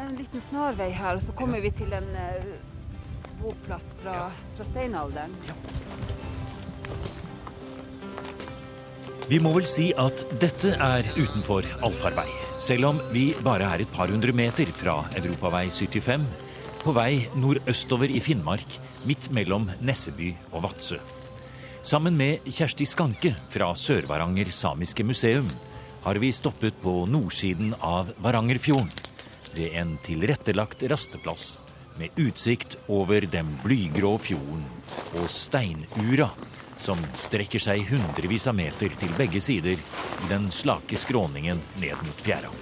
en 0.00 0.16
liten 0.18 0.42
snarvei 0.48 0.90
her, 0.94 1.16
og 1.18 1.22
så 1.22 1.34
kommer 1.36 1.62
vi 1.62 1.70
til 1.74 1.92
en 1.96 2.08
uh, 2.16 2.50
boplass 3.40 3.94
fra, 4.02 4.30
fra 4.56 4.66
steinalderen. 4.72 5.34
Ja. 5.48 5.56
Vi 9.30 9.38
må 9.38 9.52
vel 9.54 9.66
si 9.70 9.92
at 9.94 10.24
dette 10.42 10.72
er 10.74 11.06
utenfor 11.14 11.66
allfarvei, 11.86 12.26
selv 12.58 12.88
om 12.88 12.96
vi 13.14 13.28
bare 13.46 13.68
er 13.76 13.84
et 13.84 13.92
par 13.94 14.10
hundre 14.10 14.34
meter 14.34 14.72
fra 14.74 15.04
Europavei 15.20 15.68
75, 15.70 16.24
på 16.80 16.94
vei 16.96 17.12
nordøstover 17.38 18.10
i 18.10 18.18
Finnmark, 18.24 18.78
midt 19.06 19.28
mellom 19.36 19.68
Nesseby 19.84 20.32
og 20.50 20.64
Vadsø. 20.64 20.98
Sammen 21.86 22.16
med 22.18 22.42
Kjersti 22.48 22.88
Skanke 22.88 23.30
fra 23.52 23.70
Sør-Varanger 23.78 24.50
samiske 24.52 25.06
museum 25.06 25.46
har 26.02 26.18
vi 26.20 26.32
stoppet 26.32 26.76
på 26.82 27.04
nordsiden 27.08 27.74
av 27.84 28.10
Varangerfjorden, 28.24 28.90
ved 29.56 29.76
en 29.80 29.96
tilrettelagt 30.06 30.82
rasteplass 30.90 31.58
med 31.98 32.16
utsikt 32.16 32.78
over 32.88 33.26
den 33.28 33.50
blygrå 33.64 34.14
fjorden 34.22 34.64
og 35.18 35.28
steinura 35.30 36.30
som 36.80 37.00
strekker 37.18 37.60
seg 37.60 37.84
hundrevis 37.90 38.46
av 38.48 38.56
meter 38.56 38.92
til 39.00 39.12
begge 39.18 39.42
sider 39.44 39.76
i 39.76 40.28
den 40.30 40.48
slake 40.54 40.96
skråningen 41.00 41.60
ned 41.82 42.04
mot 42.06 42.24
fjæra. 42.24 42.52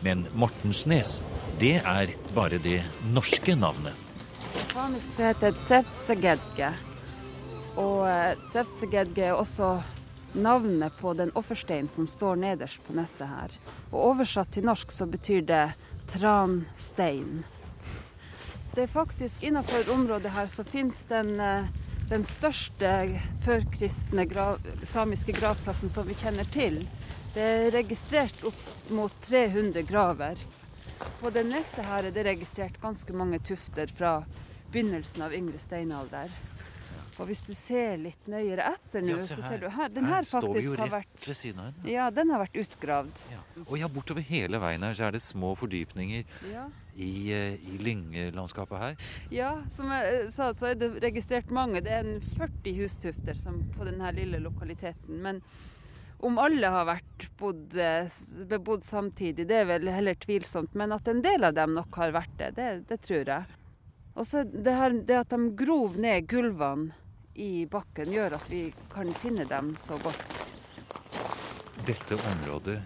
Men 0.00 0.24
Mortensnes, 0.38 1.18
det 1.60 1.78
er 1.82 2.14
bare 2.34 2.60
det 2.62 2.80
norske 3.12 3.56
navnet. 3.58 3.92
Samisk 4.72 5.12
så 5.12 5.28
heter 5.28 5.52
det 5.52 5.64
Tseftsegedge. 5.66 6.72
Og 7.78 8.04
eh, 8.08 8.38
Tseftsegedge 8.48 9.26
er 9.28 9.36
også 9.36 9.76
navnet 10.38 10.94
på 11.00 11.12
den 11.18 11.32
offersteinen 11.38 11.90
som 11.94 12.08
står 12.08 12.38
nederst 12.40 12.80
på 12.86 12.94
nesset 12.96 13.28
her. 13.28 13.54
Og 13.90 14.12
oversatt 14.12 14.52
til 14.54 14.68
norsk 14.68 14.92
så 14.94 15.08
betyr 15.10 15.44
det 15.48 15.64
transtein. 16.12 17.44
Det 18.74 18.82
er 18.82 18.92
faktisk 18.92 19.42
innenfor 19.42 19.90
området 19.92 20.30
her 20.30 20.46
så 20.46 20.64
finnes 20.64 21.04
den, 21.10 21.40
eh, 21.40 21.64
den 22.08 22.24
største 22.24 23.20
førkristne 23.44 24.24
grav, 24.28 24.60
samiske 24.82 25.32
gravplassen 25.32 25.88
som 25.88 26.06
vi 26.06 26.14
kjenner 26.14 26.44
til. 26.44 26.84
Det 27.34 27.42
er 27.42 27.70
registrert 27.74 28.44
opp 28.44 28.90
mot 28.90 29.12
300 29.20 29.82
graver. 29.82 30.38
På 31.20 31.30
det 31.30 31.44
neste 31.46 31.82
her 31.82 32.08
er 32.08 32.14
det 32.14 32.24
registrert 32.26 32.80
ganske 32.80 33.12
mange 33.12 33.38
tufter 33.38 33.90
fra 33.98 34.24
begynnelsen 34.72 35.22
av 35.22 35.34
yngre 35.34 35.58
steinalder. 35.58 36.32
Og 37.18 37.26
hvis 37.26 37.40
du 37.42 37.50
ser 37.58 37.96
litt 37.98 38.28
nøyere 38.30 38.68
etter 38.74 39.02
nå, 39.02 39.16
ja, 39.16 39.22
så 39.22 39.40
ser 39.42 39.62
du 39.62 39.68
her 39.74 39.90
Den 39.90 40.06
her, 40.06 40.20
her 40.20 40.28
står 40.28 40.52
vi 40.54 40.64
jo 40.68 40.74
rett 40.78 40.92
vært, 40.92 41.24
ved 41.26 41.38
siden 41.38 41.62
av 41.64 41.70
den. 41.72 41.88
Ja, 41.90 42.08
den 42.14 42.30
har 42.30 42.42
vært 42.44 42.58
utgravd. 42.62 43.22
Ja. 43.32 43.40
Og 43.64 43.72
ja, 43.80 43.88
bortover 43.90 44.22
hele 44.28 44.60
veien 44.62 44.86
her 44.86 44.94
så 44.94 45.08
er 45.08 45.16
det 45.16 45.22
små 45.24 45.54
fordypninger 45.58 46.22
ja. 46.52 46.68
i, 46.94 47.10
uh, 47.34 47.56
i 47.58 47.80
lyngelandskapet 47.82 48.84
her. 48.84 49.08
Ja, 49.34 49.50
som 49.74 49.90
jeg 49.94 50.12
eh, 50.12 50.28
sa, 50.34 50.52
så 50.54 50.70
er 50.70 50.78
det 50.78 50.92
registrert 51.02 51.50
mange. 51.54 51.82
Det 51.82 51.96
er 51.96 52.06
en 52.06 52.22
40 52.38 52.78
hustufter 52.78 53.40
som, 53.40 53.58
på 53.74 53.88
denne 53.88 54.14
lille 54.14 54.38
lokaliteten. 54.44 55.18
Men 55.24 55.42
om 56.22 56.38
alle 56.42 56.70
har 56.70 56.86
vært 56.86 57.26
bod, 57.38 57.74
eh, 57.78 58.06
bebodd 58.50 58.86
samtidig, 58.86 59.48
det 59.50 59.64
er 59.64 59.68
vel 59.72 59.90
heller 59.90 60.18
tvilsomt. 60.22 60.78
Men 60.78 60.94
at 60.94 61.10
en 61.10 61.24
del 61.26 61.50
av 61.50 61.58
dem 61.58 61.74
nok 61.74 61.98
har 61.98 62.14
vært 62.14 62.38
det, 62.38 62.54
det, 62.58 62.70
det 62.92 63.02
tror 63.02 63.34
jeg. 63.34 63.58
Og 64.18 64.26
så 64.26 64.42
det, 64.46 64.74
det 65.06 65.18
at 65.18 65.30
de 65.30 65.52
grov 65.58 65.98
ned 65.98 66.26
gulvene 66.30 66.94
i 67.38 67.66
bakken 67.70 68.10
gjør 68.12 68.34
at 68.38 68.50
vi 68.50 68.66
kan 68.92 69.10
finne 69.22 69.46
dem 69.48 69.74
så 69.78 69.98
godt. 70.02 70.36
Dette 71.86 72.18
området 72.18 72.80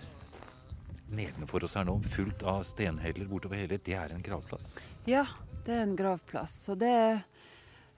nedenfor 1.13 1.65
oss 1.65 1.77
her 1.77 1.87
nå, 1.89 1.99
fullt 2.15 2.45
av 2.49 2.63
stenheller 2.67 3.29
bortover 3.29 3.63
hele, 3.63 3.81
det 3.85 3.97
er 3.97 4.13
en 4.13 4.25
gravplass? 4.25 4.65
Ja, 5.09 5.27
det 5.67 5.75
er 5.77 5.85
en 5.87 5.97
gravplass. 5.97 6.57
Og 6.73 6.81
det 6.83 6.91
er 6.93 7.23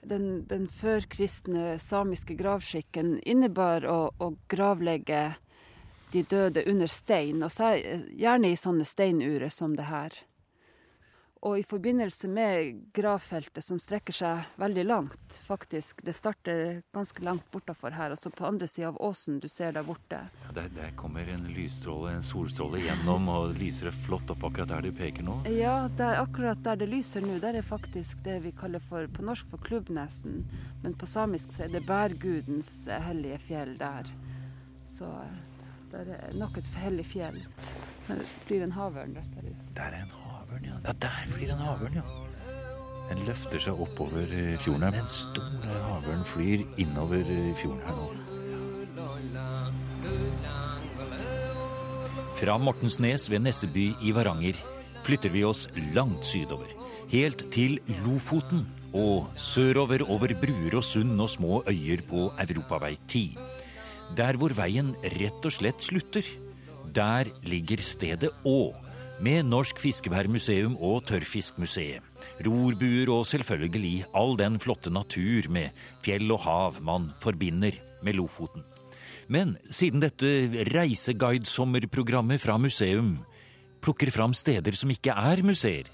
den, 0.08 0.44
den 0.50 0.66
førkristne 0.68 1.78
samiske 1.82 2.36
gravskikken 2.38 3.16
innebar 3.22 3.86
å, 3.88 3.98
å, 4.18 4.34
gravlegge 4.50 5.24
de 6.12 6.22
døde 6.30 6.62
under 6.70 6.90
stein, 6.90 7.42
og 7.42 7.50
gjerne 8.14 8.52
i 8.52 8.58
sånne 8.58 8.86
steinurer 8.86 9.50
som 9.50 9.74
det 9.78 9.88
her. 9.90 10.14
Og 11.44 11.58
i 11.58 11.62
forbindelse 11.68 12.28
med 12.32 12.78
gravfeltet, 12.96 13.64
som 13.66 13.76
strekker 13.80 14.16
seg 14.16 14.54
veldig 14.56 14.84
langt, 14.86 15.34
faktisk 15.44 16.00
Det 16.04 16.14
starter 16.16 16.78
ganske 16.94 17.20
langt 17.24 17.44
bortafor 17.52 17.92
her, 17.92 18.14
og 18.14 18.18
så 18.18 18.32
på 18.32 18.46
andre 18.48 18.68
sida 18.70 18.88
av 18.88 18.96
åsen 19.04 19.42
du 19.42 19.48
ser 19.52 19.74
der 19.76 19.84
borte. 19.84 20.22
Ja, 20.46 20.54
der, 20.56 20.70
der, 20.72 20.94
kommer 20.96 21.28
en 21.28 21.44
lysstråle, 21.52 22.14
en 22.16 22.24
solstråle 22.24 22.80
gjennom, 22.86 23.28
og 23.28 23.58
lyser 23.60 23.90
det 23.90 23.94
flott 24.06 24.32
opp 24.32 24.46
akkurat 24.48 24.72
der 24.72 24.88
du 24.88 24.96
peker 24.96 25.26
nå? 25.26 25.36
Ja, 25.52 25.90
der, 25.98 26.22
akkurat 26.22 26.64
der 26.64 26.80
det 26.80 26.88
lyser 26.88 27.24
nå, 27.24 27.36
der 27.44 27.60
er 27.60 27.66
faktisk 27.66 28.24
det 28.24 28.40
vi 28.46 28.54
kaller 28.56 28.80
for, 28.88 29.04
på 29.12 29.28
norsk 29.28 29.52
for 29.52 29.60
Klubbnesen. 29.68 30.46
Men 30.80 30.96
på 30.96 31.08
samisk 31.08 31.52
så 31.52 31.66
er 31.68 31.76
det 31.76 31.84
bærgudens 31.84 32.72
hellige 32.88 33.42
fjell 33.50 33.76
der. 33.80 34.08
Så 34.88 35.12
det 35.92 36.06
er 36.08 36.36
nok 36.40 36.56
et 36.56 36.76
hellig 36.80 37.04
fjell. 37.12 37.40
Det 38.08 38.22
blir 38.48 38.64
en 38.64 38.78
havørn 38.80 39.18
rett 39.20 39.36
der 39.36 39.50
ute. 39.52 39.72
Der 39.76 39.90
er 39.90 40.06
en 40.06 40.08
havørn 40.08 40.23
havørn, 40.68 40.84
ja. 40.84 40.90
Ja, 40.90 40.92
der 41.04 41.26
flyr 41.32 41.52
en 41.54 41.64
havørn, 41.64 41.98
ja. 42.00 42.06
Den 43.10 43.26
løfter 43.28 43.60
seg 43.60 43.80
oppover 43.84 44.26
fjorden 44.64 44.86
her. 44.88 44.94
Den 44.96 45.10
store 45.10 45.80
havørn 45.88 46.24
flyr 46.28 46.64
innover 46.80 47.24
fjorden 47.60 47.82
her 47.84 47.94
nå. 47.98 48.06
Fra 52.34 52.56
Mortensnes 52.58 53.28
ved 53.30 53.44
Nesseby 53.44 53.92
i 54.02 54.12
Varanger 54.16 54.56
flytter 55.04 55.30
vi 55.32 55.44
oss 55.46 55.68
langt 55.94 56.26
sydover. 56.26 56.70
Helt 57.12 57.46
til 57.54 57.78
Lofoten 58.02 58.64
og 58.94 59.28
sørover 59.38 60.02
over 60.10 60.32
bruer 60.40 60.78
og 60.80 60.84
sund 60.86 61.20
og 61.20 61.30
små 61.30 61.62
øyer 61.70 62.02
på 62.08 62.30
Europavei 62.40 62.96
10. 63.08 63.36
Der 64.16 64.38
hvor 64.38 64.54
veien 64.56 64.94
rett 65.16 65.46
og 65.46 65.54
slett 65.54 65.82
slutter. 65.82 66.26
Der 66.94 67.30
ligger 67.42 67.82
stedet 67.82 68.30
Å 68.46 68.72
med 69.22 69.46
Norsk 69.46 69.78
Fiskeværmuseum 69.78 70.74
og 70.82 71.04
Tørrfiskmuseet. 71.08 72.02
Rorbuer 72.46 73.10
og 73.14 73.26
selvfølgelig 73.28 74.06
all 74.16 74.34
den 74.40 74.58
flotte 74.62 74.90
natur 74.90 75.46
med 75.52 75.74
fjell 76.04 76.32
og 76.34 76.42
hav 76.46 76.80
man 76.82 77.12
forbinder 77.22 77.76
med 78.02 78.18
Lofoten. 78.18 78.64
Men 79.28 79.56
siden 79.70 80.02
dette 80.02 80.28
reiseguide-sommerprogrammet 80.74 82.42
fra 82.42 82.58
museum 82.58 83.16
plukker 83.84 84.10
fram 84.12 84.34
steder 84.34 84.76
som 84.76 84.90
ikke 84.92 85.14
er 85.14 85.44
museer, 85.44 85.88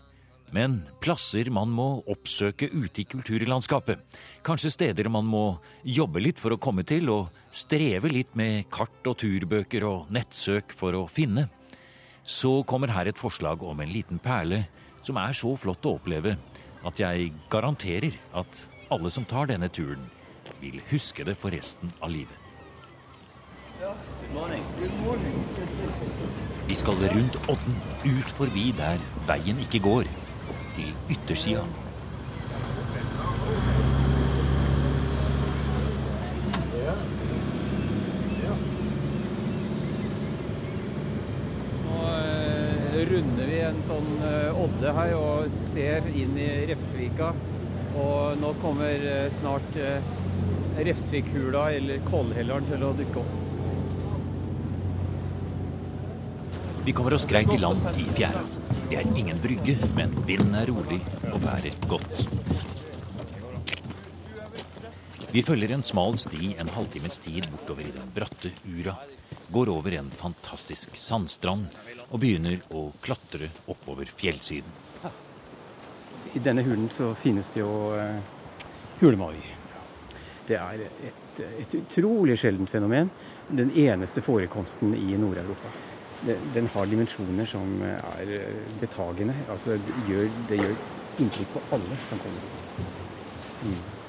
men 0.54 0.80
plasser 1.02 1.50
man 1.52 1.70
må 1.70 2.00
oppsøke 2.10 2.70
ute 2.72 3.04
i 3.04 3.06
kulturlandskapet. 3.06 4.00
Kanskje 4.46 4.72
steder 4.74 5.10
man 5.12 5.28
må 5.30 5.44
jobbe 5.86 6.22
litt 6.22 6.42
for 6.42 6.54
å 6.54 6.58
komme 6.62 6.82
til, 6.86 7.10
og 7.10 7.30
streve 7.54 8.10
litt 8.10 8.34
med 8.38 8.66
kart 8.72 9.06
og 9.06 9.20
turbøker 9.22 9.86
og 9.86 10.10
nettsøk 10.14 10.74
for 10.74 10.98
å 10.98 11.06
finne 11.10 11.46
så 12.30 12.60
kommer 12.62 12.92
her 12.94 13.08
et 13.10 13.18
forslag 13.18 13.62
om 13.66 13.80
en 13.82 13.90
liten 13.90 14.20
perle 14.22 14.62
som 15.02 15.18
er 15.18 15.34
så 15.34 15.50
flott 15.58 15.86
å 15.88 15.96
oppleve 15.98 16.36
at 16.86 17.00
jeg 17.02 17.32
garanterer 17.50 18.14
at 18.38 18.68
alle 18.94 19.10
som 19.12 19.26
tar 19.28 19.50
denne 19.50 19.68
turen, 19.68 20.06
vil 20.60 20.80
huske 20.90 21.24
det 21.26 21.36
for 21.38 21.52
resten 21.54 21.92
av 22.02 22.12
livet. 22.12 22.36
Vi 26.68 26.78
skal 26.78 27.02
rundt 27.02 27.38
Odden, 27.50 27.78
ut 28.04 28.34
forbi 28.36 28.70
der 28.78 29.00
veien 29.28 29.60
ikke 29.66 29.82
går, 29.84 30.10
til 30.76 30.90
yttersida 31.10 31.64
runder 43.08 43.48
vi 43.48 43.60
en 43.64 43.78
sånn 43.88 44.08
uh, 44.22 44.60
odde 44.64 44.92
her 44.96 45.14
og 45.18 45.60
ser 45.70 46.06
inn 46.12 46.36
i 46.40 46.48
Refsvika. 46.70 47.32
Og 48.00 48.40
nå 48.40 48.52
kommer 48.62 49.04
uh, 49.04 49.28
snart 49.40 49.78
uh, 49.80 49.98
Refsvikhula 50.80 51.70
eller 51.76 52.02
Kollhelleren 52.08 52.68
til 52.70 52.84
å 52.86 52.92
dukke 52.98 53.22
opp. 53.22 53.36
Vi 56.84 56.94
kommer 56.96 57.14
oss 57.14 57.26
greit 57.28 57.52
i 57.52 57.60
land 57.60 57.84
i 58.00 58.06
fjæra. 58.16 58.42
Det 58.90 58.98
er 58.98 59.10
ingen 59.14 59.38
brygge, 59.42 59.76
men 59.94 60.14
vinden 60.26 60.56
er 60.58 60.70
rolig 60.72 61.00
og 61.30 61.36
været 61.44 61.84
godt. 61.90 62.24
Vi 65.30 65.44
følger 65.46 65.76
en 65.76 65.84
smal 65.86 66.16
sti 66.18 66.56
en 66.58 66.72
halvtimes 66.74 67.20
tid 67.22 67.46
bortover 67.52 67.86
i 67.86 67.94
den 67.94 68.10
bratte 68.16 68.50
Ura. 68.66 68.96
Går 69.52 69.68
over 69.68 69.92
en 69.98 70.10
fantastisk 70.14 70.96
sandstrand 70.96 71.66
og 72.08 72.20
begynner 72.22 72.60
å 72.70 72.90
klatre 73.02 73.50
oppover 73.66 74.10
fjellsiden. 74.16 74.78
I 76.34 76.38
denne 76.38 76.62
hulen 76.62 76.86
så 76.94 77.10
finnes 77.18 77.50
det 77.50 77.64
jo 77.64 77.72
uh. 77.96 78.36
Det 80.46 80.56
er 80.58 80.82
et, 80.84 81.38
et, 81.40 81.74
utrolig 81.78 82.36
sjeldent 82.38 82.70
fenomen. 82.70 83.08
Den 83.48 83.70
eneste 83.72 84.20
forekomsten 84.20 84.92
i 84.94 85.16
Nord-Europa. 85.16 85.70
den 86.54 86.68
har 86.74 86.86
dimensjoner 86.86 87.46
som 87.48 87.82
er 87.82 88.34
betagende. 88.80 89.34
Altså, 89.48 89.70
det, 89.70 89.94
gjør, 90.08 90.28
det 90.50 90.58
gjør 90.60 90.76
inntrykk 91.24 91.54
på 91.54 91.62
alle 91.78 91.96
som 92.10 92.20
kommer 92.20 92.44
hit. 92.44 92.84
Mm. 93.64 93.99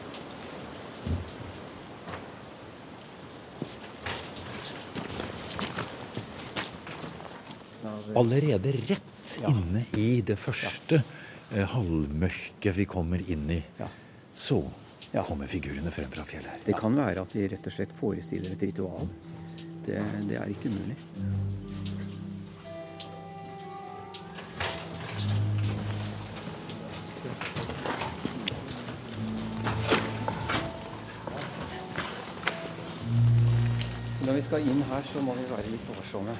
Allerede 8.16 8.72
rett 8.72 9.38
inne 9.48 9.86
i 9.98 10.22
det 10.25 10.36
første 10.40 11.02
ja. 11.56 11.66
halvmørket 11.74 12.75
vi 12.75 12.86
kommer 12.90 13.22
inn 13.24 13.50
i, 13.52 13.60
ja. 13.80 13.88
så 14.36 14.62
kommer 15.28 15.48
figurene 15.52 15.92
frem 15.92 16.12
fra 16.12 16.25
fjellet 16.28 16.52
her. 16.52 16.63
Det 16.66 16.78
kan 16.80 16.96
være 16.98 17.24
at 17.24 17.36
de 17.36 17.48
rett 17.52 17.68
og 17.68 17.75
slett 17.75 17.94
forestiller 18.00 18.56
et 18.56 18.66
ritual. 18.69 19.08
Det, 19.86 20.00
det 20.28 20.40
er 20.40 20.52
ikke 20.52 20.72
umulig. 20.72 20.98
Når 34.22 34.38
vi 34.38 34.44
skal 34.46 34.68
inn 34.68 34.84
her, 34.92 35.08
så 35.13 35.24
må 35.25 35.34
vi 35.40 35.48
være 35.50 35.72
litt 35.74 35.88
varsomme. 35.96 36.36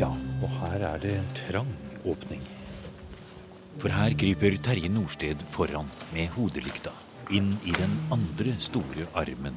Ja, 0.00 0.10
og 0.42 0.52
her 0.60 0.84
er 0.90 1.00
det 1.02 1.14
en 1.18 1.32
trang 1.36 1.72
åpning. 2.06 2.42
For 3.80 3.92
her 3.92 4.14
kryper 4.16 4.56
Terje 4.64 4.88
Nordsted 4.88 5.42
foran 5.52 5.88
med 6.14 6.30
hodelykta 6.36 6.92
inn 7.34 7.56
i 7.66 7.74
den 7.74 7.96
andre 8.14 8.54
store 8.62 9.08
armen 9.18 9.56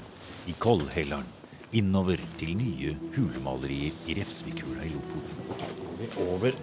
i 0.49 0.55
Kollhelleren. 0.59 1.27
Innover 1.71 2.17
til 2.39 2.55
nye 2.57 2.95
hulemalerier 3.13 3.93
i 4.09 4.15
Refsvikhula 4.17 4.87
i 4.87 4.93
Lofoten. 4.95 5.51
Her 5.59 5.75
går 5.77 5.99
vi 5.99 6.07
over 6.25 6.57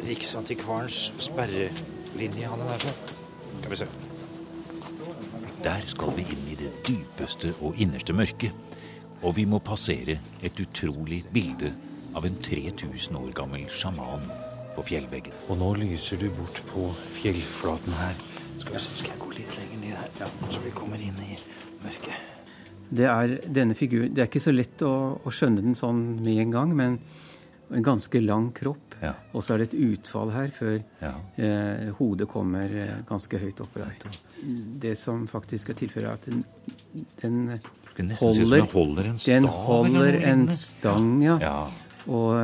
Riksantikvarens 0.00 1.12
sperrelinje, 1.22 2.48
han 2.48 2.64
er 2.64 2.72
derfra. 2.72 2.92
Skal 3.60 3.70
vi 3.70 3.78
se. 3.78 3.88
Der 5.62 5.86
skal 5.92 6.16
vi 6.16 6.24
inn 6.32 6.48
i 6.50 6.58
det 6.58 6.72
dypeste 6.88 7.54
og 7.60 7.78
innerste 7.78 8.16
mørket. 8.16 8.69
Og 9.20 9.36
vi 9.36 9.44
må 9.44 9.60
passere 9.60 10.16
et 10.40 10.60
utrolig 10.62 11.22
bilde 11.32 11.74
av 12.16 12.24
en 12.26 12.36
3000 12.42 13.18
år 13.20 13.32
gammel 13.36 13.66
sjaman 13.68 14.24
på 14.76 14.84
fjellveggen. 14.88 15.36
Og 15.48 15.58
nå 15.60 15.70
lyser 15.82 16.20
du 16.20 16.30
bort 16.34 16.62
på 16.70 16.88
fjellflaten 17.18 17.96
her. 18.00 18.18
Skal, 18.60 18.76
vi, 18.76 18.82
skal 18.82 19.12
jeg 19.12 19.20
gå 19.20 19.32
litt 19.36 19.56
lenger 19.58 19.82
ned 19.82 19.96
her, 19.96 20.12
ja, 20.20 20.28
så 20.52 20.60
vi 20.64 20.72
kommer 20.76 21.00
inn 21.00 21.16
i 21.24 21.36
mørket? 21.84 22.28
Det 22.90 23.06
er 23.06 23.36
denne 23.46 23.76
figuren 23.78 24.10
Det 24.10 24.24
er 24.24 24.26
ikke 24.26 24.42
så 24.42 24.52
lett 24.52 24.82
å, 24.82 24.94
å 25.22 25.32
skjønne 25.32 25.62
den 25.62 25.76
sånn 25.78 26.00
med 26.24 26.40
en 26.42 26.54
gang, 26.54 26.72
men 26.76 26.96
en 27.70 27.84
ganske 27.86 28.20
lang 28.24 28.50
kropp. 28.56 28.96
Ja. 29.00 29.14
Og 29.32 29.44
så 29.44 29.54
er 29.54 29.62
det 29.62 29.70
et 29.70 29.78
utfall 29.86 30.32
her 30.34 30.50
før 30.52 30.74
ja. 31.00 31.12
eh, 31.40 31.86
hodet 32.00 32.26
kommer 32.28 32.72
eh, 32.82 32.96
ganske 33.08 33.38
høyt 33.40 33.62
oppe 33.64 33.84
der. 33.84 34.18
Det 34.82 34.96
som 34.98 35.22
faktisk 35.30 35.70
er 35.72 35.78
tilfellet, 35.78 36.10
er 36.10 36.18
at 36.18 36.26
den, 36.28 36.42
den 37.22 37.60
holder, 37.98 38.66
holder 38.72 39.10
en 39.10 39.18
stang. 39.18 39.34
Den 39.34 39.48
holder 39.50 40.18
en 40.32 40.48
stang, 40.48 41.08
ja. 41.24 41.38
ja. 41.42 41.56
Og 42.10 42.36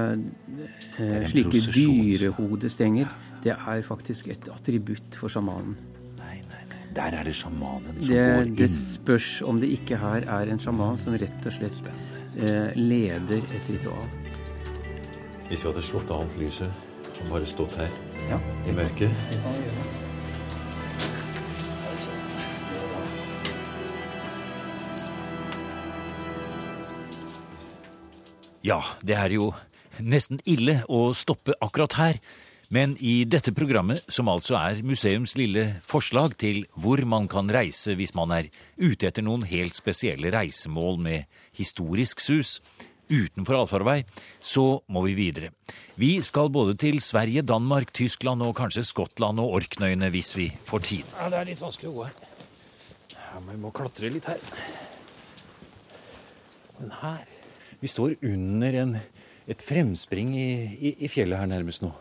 eh, 1.00 1.26
slike 1.30 1.62
dyrehodestenger, 1.74 3.12
det 3.44 3.54
er 3.56 3.82
faktisk 3.86 4.28
et 4.34 4.50
attributt 4.52 5.16
for 5.18 5.32
sjamanen. 5.32 5.76
Der 6.96 7.12
er 7.12 7.26
det 7.28 7.34
sjamanen 7.36 7.98
som 8.00 8.08
det, 8.08 8.16
går 8.16 8.46
inn. 8.46 8.54
Det 8.56 8.70
spørs 8.72 9.42
om 9.44 9.60
det 9.60 9.68
ikke 9.74 9.98
her 10.00 10.24
er 10.38 10.52
en 10.52 10.60
sjaman 10.62 10.96
som 10.96 11.16
rett 11.20 11.48
og 11.48 11.52
slett 11.52 11.90
eh, 12.40 12.72
leder 12.78 13.44
et 13.52 13.68
ritual. 13.68 14.08
Hvis 15.50 15.60
vi 15.60 15.68
hadde 15.68 15.84
slått 15.84 16.10
av 16.10 16.24
alt 16.24 16.40
lyset 16.40 16.80
og 17.20 17.30
bare 17.34 17.48
stått 17.48 17.76
her 17.82 17.92
ja. 18.30 18.40
i 18.64 18.74
mørket 18.76 20.04
Ja, 28.66 28.80
det 29.06 29.14
er 29.14 29.30
jo 29.30 29.52
nesten 30.02 30.40
ille 30.48 30.80
å 30.90 31.12
stoppe 31.14 31.54
akkurat 31.62 31.94
her. 32.00 32.16
Men 32.74 32.96
i 32.98 33.20
dette 33.30 33.52
programmet, 33.54 34.02
som 34.10 34.26
altså 34.26 34.56
er 34.58 34.80
museums 34.82 35.36
lille 35.38 35.68
forslag 35.86 36.34
til 36.40 36.64
hvor 36.74 36.98
man 37.06 37.28
kan 37.30 37.46
reise 37.54 37.94
hvis 37.94 38.16
man 38.18 38.34
er 38.34 38.48
ute 38.74 39.06
etter 39.06 39.22
noen 39.22 39.44
helt 39.46 39.78
spesielle 39.78 40.32
reisemål 40.34 40.98
med 40.98 41.28
historisk 41.54 42.24
sus, 42.24 42.56
utenfor 43.06 43.60
allfarvei, 43.60 44.00
så 44.42 44.80
må 44.90 45.04
vi 45.06 45.14
videre. 45.14 45.52
Vi 45.94 46.16
skal 46.26 46.50
både 46.50 46.74
til 46.82 46.98
Sverige, 46.98 47.46
Danmark, 47.46 47.94
Tyskland 47.94 48.42
og 48.42 48.56
kanskje 48.58 48.82
Skottland 48.88 49.38
og 49.44 49.60
Orknøyene 49.60 50.10
hvis 50.10 50.32
vi 50.34 50.48
får 50.66 50.84
tid. 50.90 51.14
Ja, 51.14 51.30
Det 51.30 51.38
er 51.38 51.50
litt 51.52 51.62
vanskelig 51.62 51.92
å 51.92 51.96
gå 52.00 52.08
her. 52.08 52.18
Ja, 53.14 53.46
vi 53.46 53.56
må 53.62 53.70
klatre 53.70 54.10
litt 54.10 54.26
her. 54.26 54.42
Men 56.80 56.90
her 56.98 57.35
Vi 57.80 57.90
står 57.90 58.16
under 58.24 58.80
en, 58.82 58.96
et 59.46 59.62
fremspring 59.62 60.32
i, 60.36 60.50
i, 60.76 60.94
i 61.04 61.10
fjellet 61.12 61.38
her 61.38 61.50
nærmest 61.50 61.84
nå. 61.84 61.92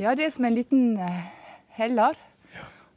Ja, 0.00 0.14
det 0.16 0.26
er 0.26 0.34
som 0.34 0.46
en 0.48 0.56
liten 0.56 0.96
eh, 1.00 1.24
heller 1.76 2.18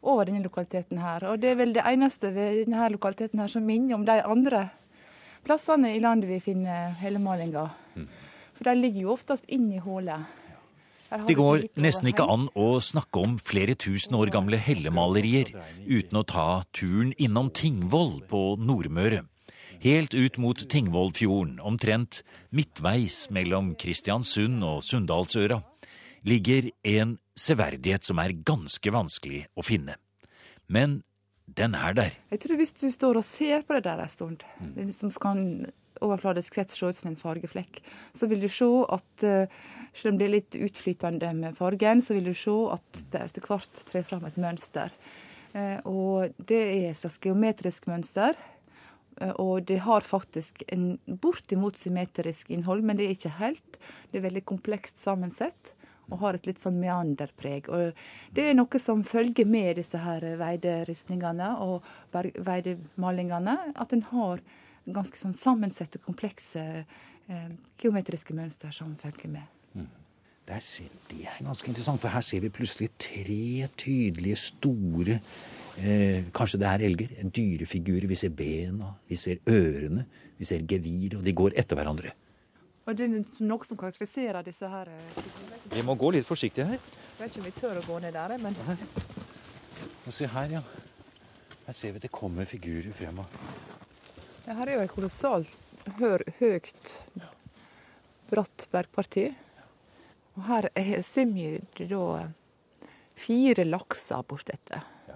over 0.05 0.27
denne 0.27 0.43
lokaliteten 0.45 0.99
her. 1.01 1.25
Og 1.29 1.41
det 1.41 1.51
er 1.51 1.59
vel 1.59 1.73
det 1.75 1.83
eneste 1.85 2.31
ved 2.35 2.65
denne 2.65 2.89
lokaliteten 2.93 3.41
her 3.41 3.51
som 3.51 3.65
minner 3.65 3.97
om 3.97 4.05
de 4.07 4.19
andre 4.21 4.67
plassene 5.45 5.95
i 5.95 6.01
landet 6.01 6.29
vi 6.29 6.39
finner 6.43 6.95
hellemalinga. 7.01 7.67
Mm. 7.95 8.07
For 8.55 8.69
de 8.69 8.75
ligger 8.79 9.05
jo 9.05 9.13
oftest 9.13 9.45
inni 9.51 9.81
hullet. 9.83 10.25
Det 11.27 11.35
går 11.37 11.67
nesten 11.79 12.09
ikke 12.09 12.25
an 12.27 12.47
å 12.57 12.79
snakke 12.83 13.21
om 13.21 13.35
flere 13.39 13.75
tusen 13.79 14.17
år 14.17 14.31
gamle 14.33 14.57
hellemalerier 14.59 15.51
uten 15.85 16.17
å 16.17 16.25
ta 16.27 16.47
turen 16.75 17.13
innom 17.21 17.51
Tingvoll 17.53 18.17
på 18.27 18.55
Nordmøre. 18.59 19.21
Helt 19.83 20.13
ut 20.13 20.37
mot 20.41 20.59
Tingvollfjorden, 20.69 21.59
omtrent 21.59 22.21
midtveis 22.55 23.25
mellom 23.33 23.73
Kristiansund 23.79 24.63
og 24.63 24.83
Sunndalsøra 24.85 25.59
ligger 26.25 26.71
en 26.87 27.17
severdighet 27.37 28.05
som 28.07 28.19
er 28.23 28.33
ganske 28.47 28.93
vanskelig 28.93 29.45
å 29.53 29.65
finne. 29.65 29.97
Men 30.71 31.01
den 31.45 31.75
er 31.77 31.93
der. 31.93 32.15
Jeg 32.33 32.41
tror 32.41 32.57
hvis 32.59 32.73
du 32.79 32.87
står 32.89 33.19
og 33.19 33.27
ser 33.27 33.65
på 33.65 33.75
det 33.77 33.85
der 33.85 34.01
en 34.01 34.09
stund, 34.11 34.45
mm. 34.59 34.89
som 34.95 35.11
kan 35.21 35.43
overfladisk 36.03 36.57
sett 36.57 36.73
se 36.73 36.89
ut 36.89 36.97
som 36.97 37.11
en 37.11 37.19
fargeflekk, 37.19 37.79
så 38.17 38.27
vil 38.31 38.41
du 38.43 38.49
se 38.51 38.67
at 38.95 39.27
uh, 39.27 39.61
selv 39.95 40.13
om 40.13 40.19
det 40.19 40.27
er 40.27 40.33
litt 40.33 40.57
utflytende 40.57 41.31
med 41.37 41.55
fargen, 41.59 42.01
så 42.03 42.17
vil 42.17 42.31
du 42.31 42.33
se 42.37 42.55
at 42.73 43.05
det 43.13 43.21
etter 43.29 43.45
hvert 43.45 43.85
trer 43.87 44.07
fram 44.07 44.25
et 44.27 44.41
mønster. 44.41 44.91
Uh, 45.55 45.77
og 45.87 46.35
det 46.49 46.61
er 46.65 46.89
et 46.89 46.99
slags 46.99 47.21
geometrisk 47.23 47.87
mønster. 47.91 48.35
Uh, 49.21 49.31
og 49.41 49.65
det 49.69 49.81
har 49.85 50.05
faktisk 50.05 50.63
en 50.67 50.97
bortimot 51.05 51.79
symmetrisk 51.79 52.51
innhold, 52.51 52.83
men 52.83 52.99
det 52.99 53.07
er 53.07 53.17
ikke 53.17 53.37
helt. 53.39 53.79
Det 54.11 54.19
er 54.19 54.27
veldig 54.27 54.45
komplekst 54.47 55.01
sammensett 55.03 55.75
og 56.11 56.19
har 56.21 56.37
et 56.37 56.45
litt 56.45 56.61
sånn 56.61 56.77
meanderpreg. 56.77 57.69
Og 57.73 58.35
det 58.35 58.45
er 58.45 58.57
noe 58.57 58.81
som 58.81 59.01
følger 59.07 59.47
med 59.49 59.79
disse 59.79 59.97
her 60.01 60.25
veideristningene 60.37 61.55
og 61.65 61.85
veidemalingene, 62.13 63.57
at 63.73 63.95
en 63.95 64.05
har 64.11 64.43
ganske 64.85 65.17
sånn 65.17 65.33
sammensette, 65.33 65.97
komplekse 66.05 66.61
eh, 66.85 67.51
geometriske 67.81 68.35
mønster 68.37 68.73
som 68.75 68.93
følger 69.01 69.31
med. 69.33 69.53
Mm. 69.73 69.87
Ser, 70.45 70.91
det 71.09 71.23
er 71.25 71.39
ganske 71.41 71.71
interessant, 71.71 71.97
for 72.01 72.13
her 72.13 72.21
ser 72.21 72.43
vi 72.43 72.51
plutselig 72.53 72.91
tre 73.01 73.65
tydelige, 73.81 74.37
store 74.37 75.15
eh, 75.81 76.27
Kanskje 76.35 76.59
det 76.61 76.67
er 76.69 76.83
elger. 76.85 77.15
Dyrefigurer. 77.33 78.05
Vi 78.07 78.17
ser 78.19 78.29
bena, 78.29 78.91
vi 79.09 79.17
ser 79.17 79.41
ørene, 79.49 80.05
vi 80.37 80.45
ser 80.45 80.61
geviret, 80.69 81.17
og 81.17 81.25
de 81.25 81.33
går 81.33 81.57
etter 81.57 81.79
hverandre. 81.79 82.13
Og 82.85 82.93
det 82.93 83.07
er 83.07 83.45
noe 83.49 83.65
som 83.65 83.79
karakteriserer 83.81 84.45
disse 84.45 84.69
her 84.69 84.91
eh, 84.93 85.21
Vi 85.73 85.81
må 85.87 85.95
gå 85.97 86.11
litt 86.13 86.27
forsiktig 86.29 86.67
her. 86.69 86.77
Jeg 86.77 87.23
vet 87.23 87.31
ikke 87.31 87.41
om 87.41 87.47
vi 87.47 87.53
tør 87.57 87.79
å 87.81 87.85
gå 87.87 87.97
ned 88.03 88.13
der, 88.13 88.35
men 88.43 88.57
Og 90.05 90.13
Se 90.13 90.29
her, 90.29 90.59
ja. 90.59 90.61
Her 91.65 91.73
ser 91.73 91.95
vi 91.95 92.03
at 92.03 92.05
det 92.05 92.13
kommer 92.13 92.45
figurer 92.45 92.93
frem. 92.93 93.23
Det 94.45 94.53
her 94.53 94.69
er 94.69 94.77
jo 94.77 94.85
et 94.85 94.93
kolossalt 94.93 95.49
høyt, 95.97 96.93
bratt 98.29 98.67
bergparti. 98.69 99.25
Og 100.35 100.43
her 100.49 100.67
svømmer 101.05 101.61
det 101.77 101.87
da 101.91 102.25
fire 103.15 103.63
lakser 103.63 104.25
bortetter. 104.27 104.83
Ja. 105.07 105.15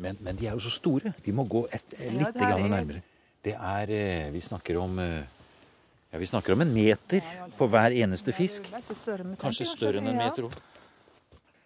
Men, 0.00 0.16
men, 0.20 0.38
de 0.40 0.48
er 0.48 0.56
jo 0.56 0.64
så 0.64 0.72
store. 0.72 1.12
Vi 1.24 1.34
må 1.36 1.44
gå 1.44 1.66
et, 1.68 1.94
litt 2.00 2.40
ja, 2.40 2.56
nærmere. 2.56 3.04
Det 3.44 3.54
er 3.56 3.92
eh, 3.96 4.32
Vi 4.32 4.40
snakker 4.44 4.76
om 4.80 4.98
ja, 5.00 6.18
Vi 6.18 6.26
snakker 6.26 6.56
om 6.56 6.64
en 6.64 6.72
meter 6.74 7.24
på 7.56 7.68
hver 7.68 7.94
eneste 7.96 8.32
fisk. 8.36 8.68
Kanskje 9.40 9.68
større 9.68 10.00
enn 10.00 10.10
en 10.12 10.20
meter 10.20 10.48
òg. 10.48 10.56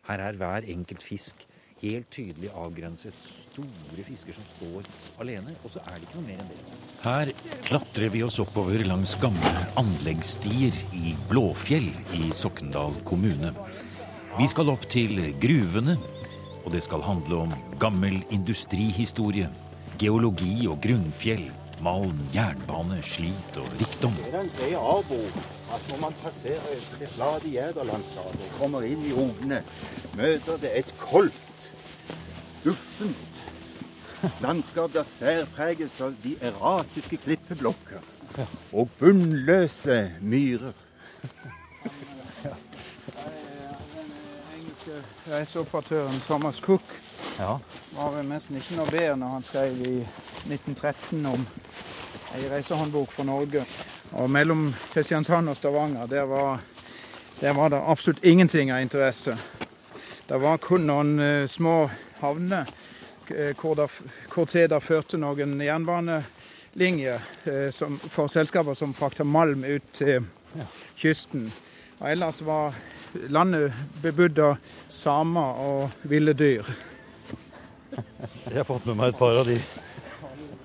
Her 0.05 0.27
er 0.27 0.39
hver 0.39 0.67
enkelt 0.75 1.03
fisk 1.03 1.47
helt 1.85 2.11
tydelig 2.12 2.50
avgrenset. 2.57 3.14
store 3.55 4.03
fisker 4.03 4.35
som 4.35 4.47
står 4.49 4.88
alene, 5.23 5.53
og 5.62 5.71
så 5.71 5.79
er 5.87 6.00
det 6.00 6.09
ikke 6.09 6.19
noe 6.19 6.26
mer 6.26 6.41
enn 6.43 6.49
det. 6.50 6.62
Her 7.05 7.31
klatrer 7.69 8.11
vi 8.11 8.23
oss 8.26 8.41
oppover 8.43 8.83
langs 8.88 9.14
gamle 9.23 9.53
anleggsstier 9.79 10.75
i 10.97 11.14
Blåfjell 11.31 11.87
i 12.19 12.33
Sokndal 12.35 12.97
kommune. 13.07 13.53
Vi 14.35 14.49
skal 14.50 14.73
opp 14.73 14.88
til 14.91 15.21
gruvene, 15.38 15.95
og 16.64 16.73
det 16.75 16.83
skal 16.83 17.05
handle 17.07 17.45
om 17.45 17.55
gammel 17.79 18.19
industrihistorie, 18.35 19.47
geologi 20.00 20.67
og 20.67 20.81
grunnfjell, 20.83 21.47
malm, 21.85 22.19
jernbane, 22.35 22.99
slit 23.07 23.59
og 23.61 23.71
rikdom. 23.79 24.19
Den 24.33 24.50
sier 24.57 24.83
Abo 24.83 25.21
at 25.75 25.88
når 25.93 26.00
man 26.09 26.19
passerer 26.25 26.83
det 26.99 27.09
flate 27.14 27.55
Jæderlandskapet 27.55 28.47
og 28.49 28.59
kommer 28.59 28.87
inn 28.88 29.03
i 29.07 29.14
Ogne, 29.14 29.62
møter 30.19 30.59
det 30.62 30.75
et 30.81 30.95
koldt, 30.99 31.54
guffent 32.64 33.44
landskap 34.40 34.92
der 34.94 35.04
særpreges 35.04 36.00
av 36.00 36.14
de 36.25 36.35
erratiske 36.40 37.16
klippeblokker 37.16 38.00
og 38.73 38.90
bunnløse 38.99 39.99
myrer. 40.21 40.73
Reiseoperatøren 45.30 46.21
Thomas 46.26 46.56
Cook 46.56 46.83
Ja. 47.38 47.59
var 47.97 48.11
vel 48.16 48.28
nesten 48.28 48.56
ikke 48.56 48.76
noe 48.78 48.90
bedre 48.90 49.16
når 49.16 49.28
han 49.33 49.47
skrev 49.47 49.80
i 49.80 49.94
1913 50.47 51.26
om 51.26 51.47
ei 52.35 52.49
reisehåndbok 52.50 53.12
for 53.12 53.25
Norge. 53.25 53.64
Og 54.12 54.30
mellom 54.30 54.75
Kristiansand 54.92 55.49
og 55.49 55.56
Stavanger, 55.56 56.06
der 56.06 56.23
var, 56.23 56.61
der 57.40 57.52
var 57.52 57.68
det 57.68 57.80
absolutt 57.87 58.25
ingenting 58.25 58.71
av 58.71 58.83
interesse. 58.83 59.37
Det 60.28 60.40
var 60.40 60.56
kun 60.56 60.87
noen 60.87 61.18
uh, 61.18 61.49
små 61.49 61.88
havner 62.25 62.71
eh, 63.31 63.52
hvor, 63.59 63.76
der, 63.78 63.93
hvor 64.33 64.49
til 64.50 64.69
det 64.71 64.81
førte 64.83 65.21
noen 65.21 65.59
jernbanelinjer 65.62 67.28
eh, 67.50 67.69
som, 67.75 67.99
for 67.99 68.33
selskaper 68.33 68.76
som 68.78 68.97
frakta 68.97 69.25
malm 69.25 69.64
ut 69.64 69.93
til 69.97 70.26
kysten. 71.00 71.49
Og 72.00 72.11
ellers 72.11 72.40
var 72.45 72.75
landet 73.31 73.73
bebodd 74.02 74.40
av 74.43 74.57
samer 74.90 75.62
og 75.64 76.09
ville 76.11 76.35
dyr. 76.37 76.66
Jeg 77.95 78.57
har 78.59 78.66
fått 78.66 78.87
med 78.88 78.99
meg 78.99 79.12
et 79.12 79.21
par 79.21 79.38
av 79.38 79.47
de 79.49 79.59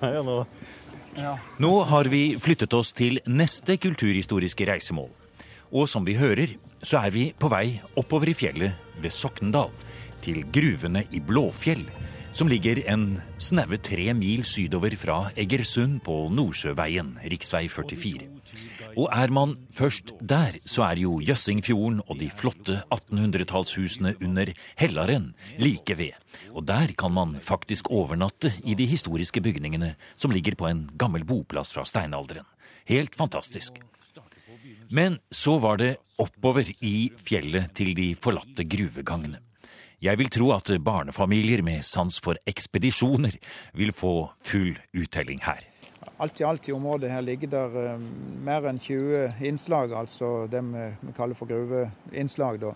her 0.00 0.16
ja, 0.16 0.22
nå. 0.24 0.40
Nå 1.60 1.72
har 1.90 2.08
vi 2.10 2.22
flyttet 2.40 2.74
oss 2.74 2.92
til 2.96 3.20
neste 3.28 3.76
kulturhistoriske 3.82 4.66
reisemål. 4.68 5.10
Og 5.70 5.86
som 5.90 6.06
vi 6.06 6.16
hører, 6.18 6.56
så 6.82 7.02
er 7.04 7.14
vi 7.14 7.24
på 7.36 7.50
vei 7.52 7.80
oppover 8.00 8.32
i 8.32 8.34
fjellet 8.34 8.98
ved 9.00 9.14
Sokndal, 9.14 9.70
til 10.24 10.44
gruvene 10.52 11.04
i 11.10 11.20
Blåfjell, 11.24 11.84
som 12.32 12.48
ligger 12.50 12.82
en 12.90 13.16
snaue 13.42 13.78
tre 13.82 14.12
mil 14.14 14.44
sydover 14.46 14.94
fra 14.98 15.22
Egersund 15.38 16.00
på 16.06 16.28
Nordsjøveien, 16.34 17.16
rv. 17.24 17.68
44. 17.70 18.28
Og 18.98 19.06
er 19.14 19.30
man 19.34 19.54
først 19.76 20.12
der, 20.20 20.56
så 20.66 20.84
er 20.88 21.02
jo 21.02 21.20
Jøssingfjorden 21.22 22.00
og 22.06 22.18
de 22.20 22.30
flotte 22.34 22.80
1800-tallshusene 22.90 24.16
under 24.18 24.50
Hellaren 24.80 25.30
like 25.58 25.96
ved. 25.98 26.16
Og 26.54 26.66
der 26.66 26.94
kan 26.98 27.14
man 27.14 27.36
faktisk 27.42 27.90
overnatte 27.90 28.52
i 28.64 28.74
de 28.74 28.86
historiske 28.90 29.42
bygningene 29.42 29.94
som 30.16 30.34
ligger 30.34 30.58
på 30.58 30.70
en 30.70 30.88
gammel 30.98 31.24
boplass 31.24 31.74
fra 31.76 31.86
steinalderen. 31.86 32.46
Helt 32.90 33.14
fantastisk. 33.16 33.78
Men 34.90 35.20
så 35.30 35.58
var 35.62 35.78
det 35.78 35.96
oppover 36.18 36.66
i 36.82 37.12
fjellet 37.14 37.70
til 37.78 37.94
de 37.94 38.12
forlatte 38.18 38.66
gruvegangene. 38.66 39.38
Jeg 40.02 40.16
vil 40.18 40.30
tro 40.32 40.50
at 40.54 40.70
barnefamilier 40.80 41.60
med 41.62 41.82
sans 41.84 42.20
for 42.24 42.38
ekspedisjoner 42.48 43.34
vil 43.76 43.92
få 43.92 44.30
full 44.40 44.72
uttelling 44.96 45.40
her. 45.44 45.60
Alt 46.20 46.40
i 46.40 46.44
alt 46.44 46.68
i 46.68 46.72
området 46.72 47.10
her 47.12 47.20
ligger 47.24 47.48
der 47.52 47.76
eh, 47.80 48.00
mer 48.44 48.66
enn 48.68 48.78
20 48.80 49.40
innslag, 49.48 49.92
altså 49.96 50.46
det 50.52 50.60
vi, 50.64 50.86
vi 51.06 51.12
kaller 51.16 51.36
for 51.36 51.48
gruveinnslag. 51.48 52.58
da. 52.60 52.74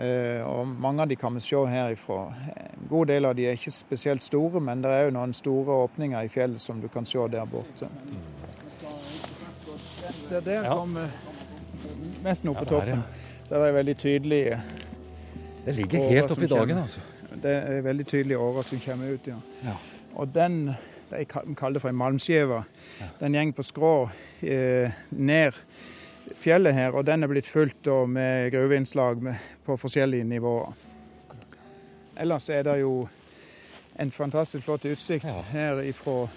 Eh, 0.00 0.40
og 0.48 0.68
mange 0.80 1.02
av 1.04 1.08
de 1.08 1.16
kan 1.20 1.34
vi 1.36 1.40
se 1.44 1.60
herifra. 1.68 2.18
En 2.56 2.88
god 2.88 3.06
del 3.12 3.24
av 3.28 3.36
de 3.36 3.46
er 3.48 3.56
ikke 3.56 3.72
spesielt 3.72 4.22
store, 4.24 4.60
men 4.64 4.80
det 4.84 4.90
er 4.92 5.06
jo 5.08 5.14
noen 5.16 5.32
store 5.36 5.76
åpninger 5.86 6.24
i 6.24 6.32
fjellet 6.32 6.60
som 6.60 6.80
du 6.80 6.88
kan 6.92 7.08
se 7.08 7.24
der 7.32 7.44
borte. 7.48 7.88
Der, 10.30 10.40
der 10.40 10.62
Ja. 10.64 10.74
kommer 10.74 11.08
nesten 12.24 12.48
oppe 12.52 12.64
på 12.64 12.70
toppen. 12.76 13.02
Der 13.48 13.64
er 13.66 13.72
veldig 13.72 13.96
tydelig 13.98 14.42
Det 15.64 15.76
ligger 15.76 16.08
helt 16.08 16.30
oppi 16.30 16.46
dagen, 16.50 16.78
altså. 16.78 17.00
Det 17.42 17.52
er 17.56 17.80
veldig 17.86 18.06
tydelige 18.06 18.38
åra 18.38 18.62
som 18.66 18.80
kommer 18.82 19.12
ut, 19.14 19.26
ja. 19.30 19.36
Ja. 19.64 19.76
Og 20.18 20.32
den, 20.34 20.74
de 21.10 21.24
kaller 21.30 21.76
det 21.78 21.82
for 21.84 21.92
en 21.92 21.98
malmskive, 22.00 22.62
den 23.20 23.36
går 23.38 23.52
på 23.56 23.66
skrå 23.68 23.94
eh, 24.42 24.90
ned 25.10 25.52
fjellet 26.40 26.74
her, 26.74 26.94
og 26.94 27.06
den 27.06 27.22
er 27.24 27.30
blitt 27.30 27.48
fulgt 27.48 27.84
da, 27.86 28.04
med 28.06 28.50
gruveinnslag 28.54 29.22
på 29.66 29.76
forskjellige 29.80 30.24
nivåer. 30.24 30.72
Ellers 32.20 32.48
er 32.52 32.66
det 32.66 32.80
jo 32.82 33.08
en 34.00 34.10
fantastisk 34.10 34.64
flott 34.64 34.84
utsikt 34.88 35.24
Ja. 35.28 35.42
her 35.52 35.80
ifra 35.84 36.28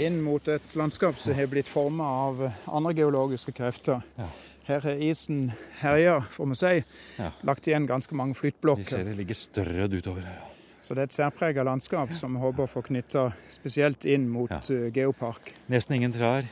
inn 0.00 0.20
mot 0.24 0.48
et 0.48 0.74
landskap 0.76 1.18
som 1.20 1.34
har 1.34 1.46
blitt 1.46 1.68
forma 1.68 2.04
av 2.04 2.44
andre 2.66 2.94
geologiske 2.94 3.52
krefter. 3.52 4.02
Ja. 4.16 4.28
Her 4.66 4.80
har 4.82 4.98
isen 4.98 5.52
herja, 5.80 6.20
får 6.34 6.46
vi 6.50 6.54
si. 6.58 6.72
Ja. 7.20 7.30
Lagt 7.46 7.66
igjen 7.70 7.86
ganske 7.86 8.14
mange 8.18 8.34
flyttblokker. 8.34 8.82
Vi 8.82 8.90
ser 8.90 9.04
det 9.06 9.16
ligger 9.20 9.34
strødd 9.38 9.94
utover. 9.94 10.22
Ja. 10.26 10.52
Så 10.82 10.94
det 10.94 11.02
er 11.04 11.08
et 11.10 11.14
særpreget 11.16 11.64
landskap 11.66 12.12
som 12.14 12.34
vi 12.34 12.42
håper 12.42 12.66
å 12.66 12.70
få 12.70 12.82
knytta 12.86 13.28
spesielt 13.50 14.04
inn 14.06 14.28
mot 14.30 14.50
Ja. 14.50 14.58
eh, 14.70 14.90
geopark. 14.94 15.52
Nesten 15.68 15.94
ingen 15.96 16.12
trær. 16.12 16.44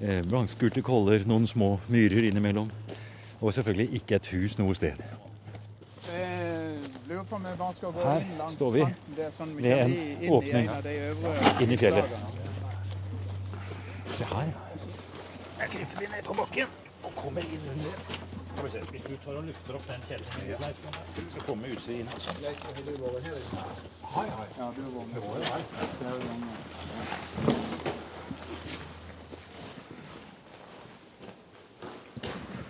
Eh, 0.00 0.22
koller, 0.82 1.24
noen 1.26 1.46
små 1.46 1.78
myrer 1.88 2.24
innimellom. 2.30 2.70
Og 3.42 3.52
selvfølgelig 3.52 3.94
ikke 4.00 4.14
et 4.16 4.26
hus 4.32 4.58
noe 4.58 4.74
sted. 4.74 4.96
Jeg 6.12 6.78
lurer 7.08 7.24
på 7.24 7.36
om 7.36 7.42
vi 7.42 7.56
bare 7.58 7.74
skal 7.74 7.92
gå 7.92 8.02
Her 8.04 8.20
inn 8.20 8.38
langs 8.38 8.54
står 8.56 8.72
vi 8.72 8.80
kanten 8.80 9.16
der, 9.16 9.30
sånn 9.30 9.54
ved 9.56 9.64
en 9.78 9.90
i- 9.90 10.16
inn 10.24 10.32
åpning 10.32 10.64
i 10.64 10.68
en 10.68 10.68
av 10.68 10.82
de 10.82 10.88
øvre 10.90 11.62
inn 11.62 11.72
i 11.72 11.76
fjellet. 11.76 12.04
Se 14.16 14.24
her, 14.24 14.44
ja. 14.44 14.52
Jeg 15.60 15.68
kryper 15.70 15.98
vi 16.00 16.06
ned 16.06 16.24
på 16.24 16.34
bakken 16.34 16.66
og 17.04 17.12
kommer 17.16 17.42
inn 17.42 17.64
under. 17.74 17.94
Skal 18.50 18.64
vi 18.64 18.70
se, 18.70 18.80
Hvis 18.90 19.02
du 19.02 19.16
tar 19.24 19.34
og 19.38 19.44
lufter 19.46 19.74
opp 19.78 19.86
den 19.88 20.02
kjelsnøyesleifen, 20.08 20.92
så 21.34 21.38
kommer 21.46 21.66
utstyret 21.74 22.00
inn. 22.00 22.08
Altså. 22.14 22.30
Ja, 22.42 22.50
du. 24.76 24.82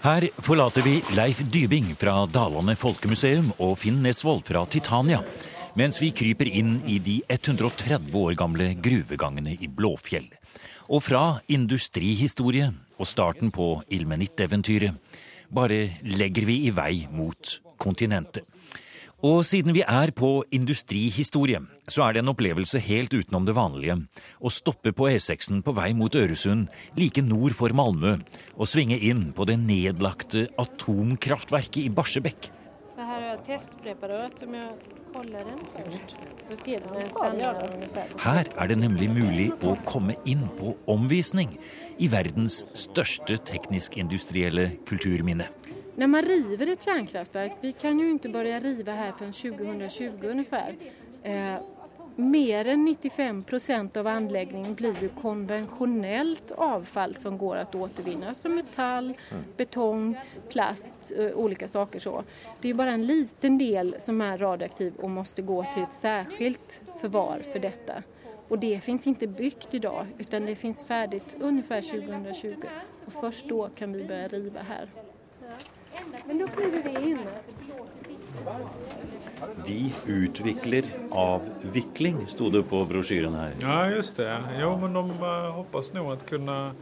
Her 0.01 0.25
forlater 0.41 0.81
vi 0.81 0.95
Leif 1.13 1.43
Dybing 1.53 1.91
fra 2.01 2.23
Dalane 2.25 2.73
Folkemuseum 2.73 3.51
og 3.59 3.75
Finn 3.83 3.99
Nesvold 4.05 4.47
fra 4.49 4.63
Titania, 4.65 5.21
mens 5.77 6.01
vi 6.01 6.09
kryper 6.17 6.49
inn 6.49 6.79
i 6.89 6.97
de 7.05 7.19
130 7.29 8.17
år 8.17 8.39
gamle 8.41 8.71
gruvegangene 8.81 9.59
i 9.61 9.69
Blåfjell. 9.69 10.31
Og 10.89 11.05
fra 11.05 11.25
industrihistorie 11.53 12.71
og 13.01 13.09
starten 13.09 13.51
på 13.55 13.79
ilmenitt-eventyret 13.89 15.19
bare 15.51 15.81
legger 16.05 16.47
vi 16.47 16.61
i 16.69 16.75
vei 16.75 16.95
mot 17.11 17.57
kontinentet. 17.81 18.45
Og 19.21 19.43
siden 19.45 19.75
vi 19.77 19.83
er 19.85 20.15
på 20.17 20.45
industrihistorie, 20.57 21.59
så 21.85 22.07
er 22.07 22.15
det 22.15 22.23
en 22.23 22.33
opplevelse 22.33 22.81
helt 22.81 23.13
utenom 23.13 23.45
det 23.45 23.57
vanlige 23.57 23.99
å 24.41 24.53
stoppe 24.53 24.95
på 24.97 25.11
E6-en 25.11 25.61
på 25.67 25.75
vei 25.77 25.91
mot 25.93 26.15
Øresund, 26.17 26.71
like 26.97 27.21
nord 27.21 27.53
for 27.59 27.75
Malmö, 27.77 28.15
og 28.57 28.71
svinge 28.71 28.97
inn 28.97 29.29
på 29.37 29.45
det 29.51 29.59
nedlagte 29.61 30.47
atomkraftverket 30.57 31.85
i 31.85 31.93
Barsebekk. 31.93 32.53
Så 33.01 33.01
här 33.01 33.21
har 33.21 33.29
jag 33.29 33.40
testpreparat 33.51 34.39
som 34.39 34.55
jeg 34.55 34.71
kollar 35.13 35.45
den 35.45 35.59
ungefär. 37.75 38.07
Her 38.25 38.45
er 38.63 38.67
det 38.69 38.79
nemlig 38.79 39.09
mulig 39.11 39.49
å 39.63 39.75
komme 39.85 40.15
inn 40.25 40.47
på 40.59 40.75
omvisning 40.91 41.57
i 41.99 42.09
verdens 42.11 42.63
største 42.79 43.39
teknisk-industrielle 43.51 44.69
kulturminne. 44.89 45.49
Når 46.01 46.09
man 46.09 46.25
river 46.25 46.73
et 46.73 46.87
kjernekraftverk 46.87 47.59
vi 47.63 47.75
kan 47.77 47.99
jo 47.99 48.15
ikke 48.15 48.31
begynne 48.33 48.61
å 48.61 48.65
rive 48.65 48.97
her 49.03 49.13
før 49.19 49.35
2020 49.35 50.31
ungefär. 50.31 50.79
Mer 52.17 52.67
än 52.67 52.85
95 52.85 53.43
procent 53.43 53.97
av 53.97 54.07
anläggningen 54.07 54.75
blir 54.75 55.03
ju 55.03 55.09
konventionellt 55.09 56.51
avfall 56.51 57.15
som 57.15 57.39
går 57.39 57.57
att 57.57 57.75
återvinna 57.75 58.35
som 58.35 58.55
metall, 58.55 59.15
betong, 59.57 60.19
plast, 60.49 61.13
olika 61.35 61.69
saker 61.69 61.99
så. 61.99 62.25
Det 62.61 62.69
är 62.69 62.73
ju 62.73 62.77
bara 62.77 62.93
en 62.93 63.07
liten 63.07 63.59
del 63.59 63.97
som 63.99 64.21
är 64.21 64.39
radioaktiv 64.39 64.95
och 64.97 65.11
måste 65.11 65.43
gå 65.43 65.67
till 65.75 65.83
ett 65.83 65.93
särskilt 65.93 66.81
förvar 67.01 67.43
för 67.53 67.59
detta. 67.59 68.03
Och 68.49 68.59
det 68.59 68.81
finns 68.81 69.07
inte 69.07 69.27
byggt 69.27 69.69
idag 69.71 70.07
utan 70.19 70.47
det 70.47 70.57
finns 70.57 70.85
färdigt 70.85 71.37
ungefär 71.41 71.83
2020 71.83 72.55
och 73.07 73.13
först 73.13 73.49
då 73.49 73.69
kan 73.69 73.93
vi 73.93 74.05
börja 74.05 74.29
riva 74.29 74.61
här. 74.63 74.89
Men 76.27 76.39
då 76.39 76.47
kliver 76.47 76.83
vi. 79.71 79.93
De 80.07 80.13
utvikler 80.13 80.91
avvikling, 81.11 82.25
sto 82.29 82.51
det 82.51 82.65
på 82.71 82.83
brosjyren 82.91 83.39
her. 83.39 83.55
Ja, 83.63 83.81
just 83.91 84.19
det. 84.21 84.33
Jo, 84.61 84.75
men 84.83 84.93
de 84.99 85.05
uh, 85.23 85.51
hoppas 85.57 85.93
nog 85.97 86.13
att 86.13 86.27
kunna 86.27 86.73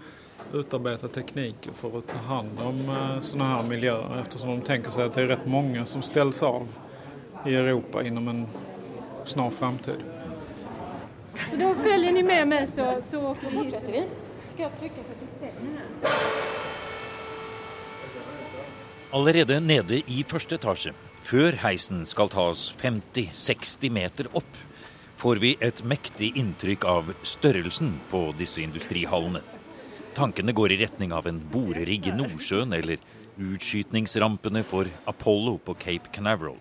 utarbeta 0.52 1.08
tekniker 1.08 1.74
for 1.76 1.98
å 1.98 2.00
ta 2.00 2.18
hand 2.28 2.60
om 2.64 2.78
sånne 3.20 3.48
her 3.50 3.64
miljøer, 3.68 4.04
miljöer 4.04 4.20
eftersom 4.22 4.54
de 4.54 4.66
tenker 4.66 4.94
seg 4.94 5.08
at 5.08 5.16
det 5.18 5.26
er 5.26 5.32
rett 5.34 5.48
mange 5.50 5.82
som 5.86 6.02
ställs 6.02 6.40
av 6.46 6.64
i 7.44 7.54
Europa 7.54 8.02
inom 8.02 8.28
en 8.28 8.46
snar 9.28 9.50
framtid. 9.50 10.00
Så 11.50 11.56
da 11.56 11.74
følger 11.74 12.12
ni 12.12 12.22
med 12.22 12.48
meg, 12.48 12.68
så, 12.72 12.86
så 13.04 13.34
fortsetter 13.42 13.92
vi. 13.92 14.04
Skal 14.52 14.64
jeg 14.64 14.72
trykke 14.80 15.04
så 15.04 15.18
det 15.18 15.28
stemmer? 15.36 15.82
Allerede 19.18 19.60
nede 19.60 20.02
i 20.06 20.24
første 20.28 20.58
etasje, 20.58 20.92
før 21.24 21.56
heisen 21.62 22.04
skal 22.08 22.30
ta 22.32 22.48
oss 22.52 22.68
50-60 22.80 23.92
meter 23.92 24.28
opp, 24.38 24.50
får 25.18 25.40
vi 25.42 25.56
et 25.64 25.82
mektig 25.82 26.30
inntrykk 26.38 26.84
av 26.86 27.12
størrelsen 27.26 27.96
på 28.10 28.28
disse 28.38 28.62
industrihallene. 28.62 29.42
Tankene 30.14 30.54
går 30.54 30.74
i 30.74 30.80
retning 30.84 31.12
av 31.14 31.26
en 31.30 31.40
borerigg 31.52 32.06
i 32.10 32.14
Nordsjøen 32.14 32.74
eller 32.74 33.02
utskytningsrampene 33.38 34.64
for 34.66 34.90
Apollo 35.10 35.58
på 35.66 35.74
Cape 35.78 36.10
Canaveral. 36.14 36.58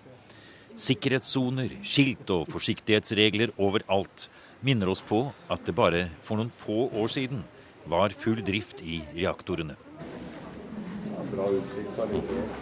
Sikkerhetssoner, 0.77 1.71
skilt 1.81 2.29
og 2.33 2.49
forsiktighetsregler 2.53 3.55
overalt 3.57 4.27
minner 4.61 4.91
oss 4.93 5.01
på 5.05 5.23
at 5.49 5.65
det 5.65 5.73
bare 5.77 6.07
for 6.25 6.37
noen 6.37 6.53
få 6.61 6.85
år 6.97 7.13
siden 7.13 7.41
var 7.89 8.13
full 8.13 8.43
drift 8.45 8.83
i 8.85 9.01
reaktorene. 9.15 9.77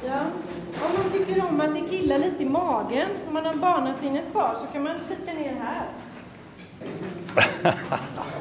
Ja. 0.05 0.21
Om 0.81 0.91
man 0.97 1.11
tycker 1.11 1.45
om 1.45 1.61
att 1.61 1.73
det 1.73 1.81
killar 1.89 2.17
lite 2.17 2.43
i 2.43 2.49
magen, 2.49 3.07
om 3.27 3.33
man 3.33 3.45
har 3.45 3.53
barnasinnet 3.53 4.31
kvar, 4.31 4.55
så 4.55 4.67
kan 4.67 4.83
man 4.83 4.95
kika 5.09 5.33
ner 5.33 5.55
här. 5.55 5.87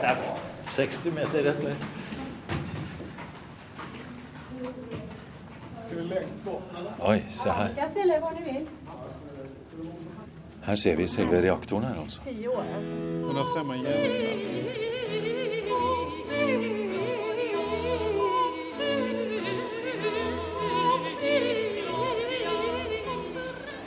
60 0.65 1.11
meter 1.11 1.43
rett 1.43 1.63
ned. 1.63 1.77
Oi, 7.01 7.25
se 7.29 7.51
her. 7.51 7.71
Er. 7.77 8.67
Her 10.63 10.77
ser 10.77 10.97
vi 10.97 11.09
selve 11.09 11.43
reaktoren 11.43 11.85
her, 11.85 12.01
altså. 12.01 12.21
Tio 12.23 12.49
år 12.49 12.65
alltså. 12.77 12.95
Men 13.27 13.35
där 13.35 13.45
ser 13.45 13.63
man 13.65 13.77
igen. 13.77 14.84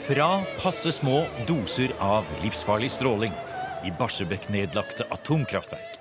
Fra 0.08 0.40
passe 0.62 0.92
små 0.92 1.26
doser 1.46 1.90
av 2.00 2.24
livsfarlig 2.42 2.88
stråling 2.90 3.32
i 3.84 3.90
Barsebekk 3.98 4.46
nedlagte 4.48 5.04
atomkraftverk 5.12 5.98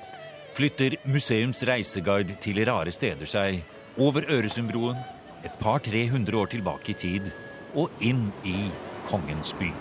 flytter 0.55 0.95
museums 1.11 1.65
reiseguide 1.67 2.37
til 2.39 2.61
rare 2.69 2.93
steder 2.95 3.27
seg 3.27 3.57
over 3.99 4.23
Øresundbroen 4.31 5.01
et 5.43 5.59
par-tre 5.59 6.05
hundre 6.13 6.39
år 6.39 6.53
tilbake 6.55 6.93
i 6.93 6.97
tid 7.01 7.27
og 7.75 7.91
inn 7.99 8.29
i 8.47 8.55
kongens 9.09 9.51
by. 9.59 9.73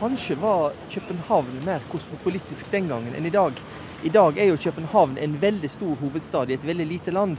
Kanskje 0.00 0.34
var 0.42 0.74
København 0.90 1.62
mer 1.62 1.86
kosmopolitisk 1.94 2.74
den 2.74 2.90
gangen 2.90 3.14
enn 3.14 3.30
i 3.30 3.36
dag. 3.38 3.54
I 4.02 4.10
dag 4.18 4.34
er 4.34 4.50
jo 4.50 4.58
København 4.66 5.14
en 5.22 5.38
veldig 5.46 5.70
stor 5.70 5.94
hovedstad 6.02 6.50
i 6.50 6.58
et 6.58 6.66
veldig 6.66 6.90
lite 6.90 7.14
land. 7.14 7.38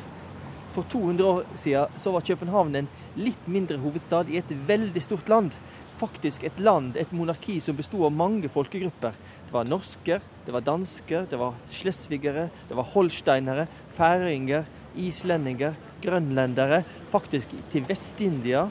For 0.75 0.83
200 0.91 1.23
år 1.23 1.43
siden 1.55 1.87
så 1.95 2.11
var 2.11 2.23
København 2.27 2.75
en 2.75 2.87
litt 3.15 3.45
mindre 3.47 3.77
hovedstad 3.79 4.27
i 4.27 4.41
et 4.41 4.49
veldig 4.67 5.03
stort 5.05 5.29
land. 5.31 5.53
Faktisk 5.95 6.43
et 6.43 6.57
land, 6.59 6.97
et 6.99 7.13
monarki 7.15 7.61
som 7.63 7.77
besto 7.77 8.01
av 8.03 8.11
mange 8.11 8.49
folkegrupper. 8.51 9.15
Det 9.47 9.55
var 9.55 9.69
norsker, 9.69 10.25
det 10.43 10.51
var 10.51 10.65
dansker, 10.67 11.29
det 11.31 11.39
var 11.39 11.55
slesvigere, 11.71 12.49
det 12.67 12.75
var 12.75 12.89
holsteinere, 12.91 13.69
færinger, 13.95 14.67
islendinger, 14.99 15.77
grønlendere. 16.03 16.81
Faktisk 17.13 17.55
til 17.71 17.87
Vest-India 17.87 18.65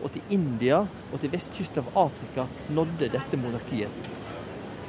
og 0.00 0.08
til 0.14 0.32
India 0.32 0.80
og 1.10 1.20
til 1.20 1.34
vestkysten 1.34 1.84
av 1.84 1.92
Afrika 2.06 2.48
nådde 2.72 3.12
dette 3.12 3.42
monarkiet. 3.42 4.10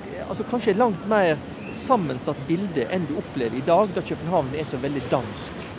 Det 0.06 0.24
altså 0.24 0.48
kanskje 0.48 0.72
et 0.72 0.80
langt 0.80 1.04
mer 1.12 1.36
sammensatt 1.76 2.40
bilde 2.48 2.88
enn 2.88 3.12
du 3.12 3.18
opplever 3.20 3.60
i 3.60 3.68
dag, 3.68 3.92
da 3.92 4.08
København 4.08 4.56
er 4.56 4.72
så 4.72 4.80
veldig 4.80 5.04
dansk. 5.12 5.72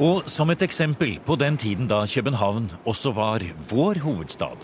Og 0.00 0.24
som 0.32 0.48
et 0.48 0.62
eksempel 0.64 1.18
på 1.26 1.34
den 1.36 1.58
tiden 1.60 1.88
da 1.90 1.98
København 2.08 2.70
også 2.88 3.10
var 3.12 3.42
vår 3.68 3.98
hovedstad, 4.00 4.62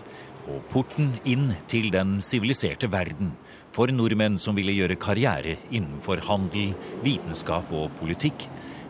og 0.48 0.62
porten 0.70 1.10
inn 1.28 1.50
til 1.68 1.90
den 1.92 2.22
siviliserte 2.24 2.88
verden 2.88 3.34
for 3.74 3.92
nordmenn 3.92 4.38
som 4.40 4.56
ville 4.56 4.72
gjøre 4.72 4.96
karriere 4.96 5.58
innenfor 5.68 6.22
handel, 6.24 6.70
vitenskap 7.04 7.68
og 7.68 7.92
politikk, 8.00 8.46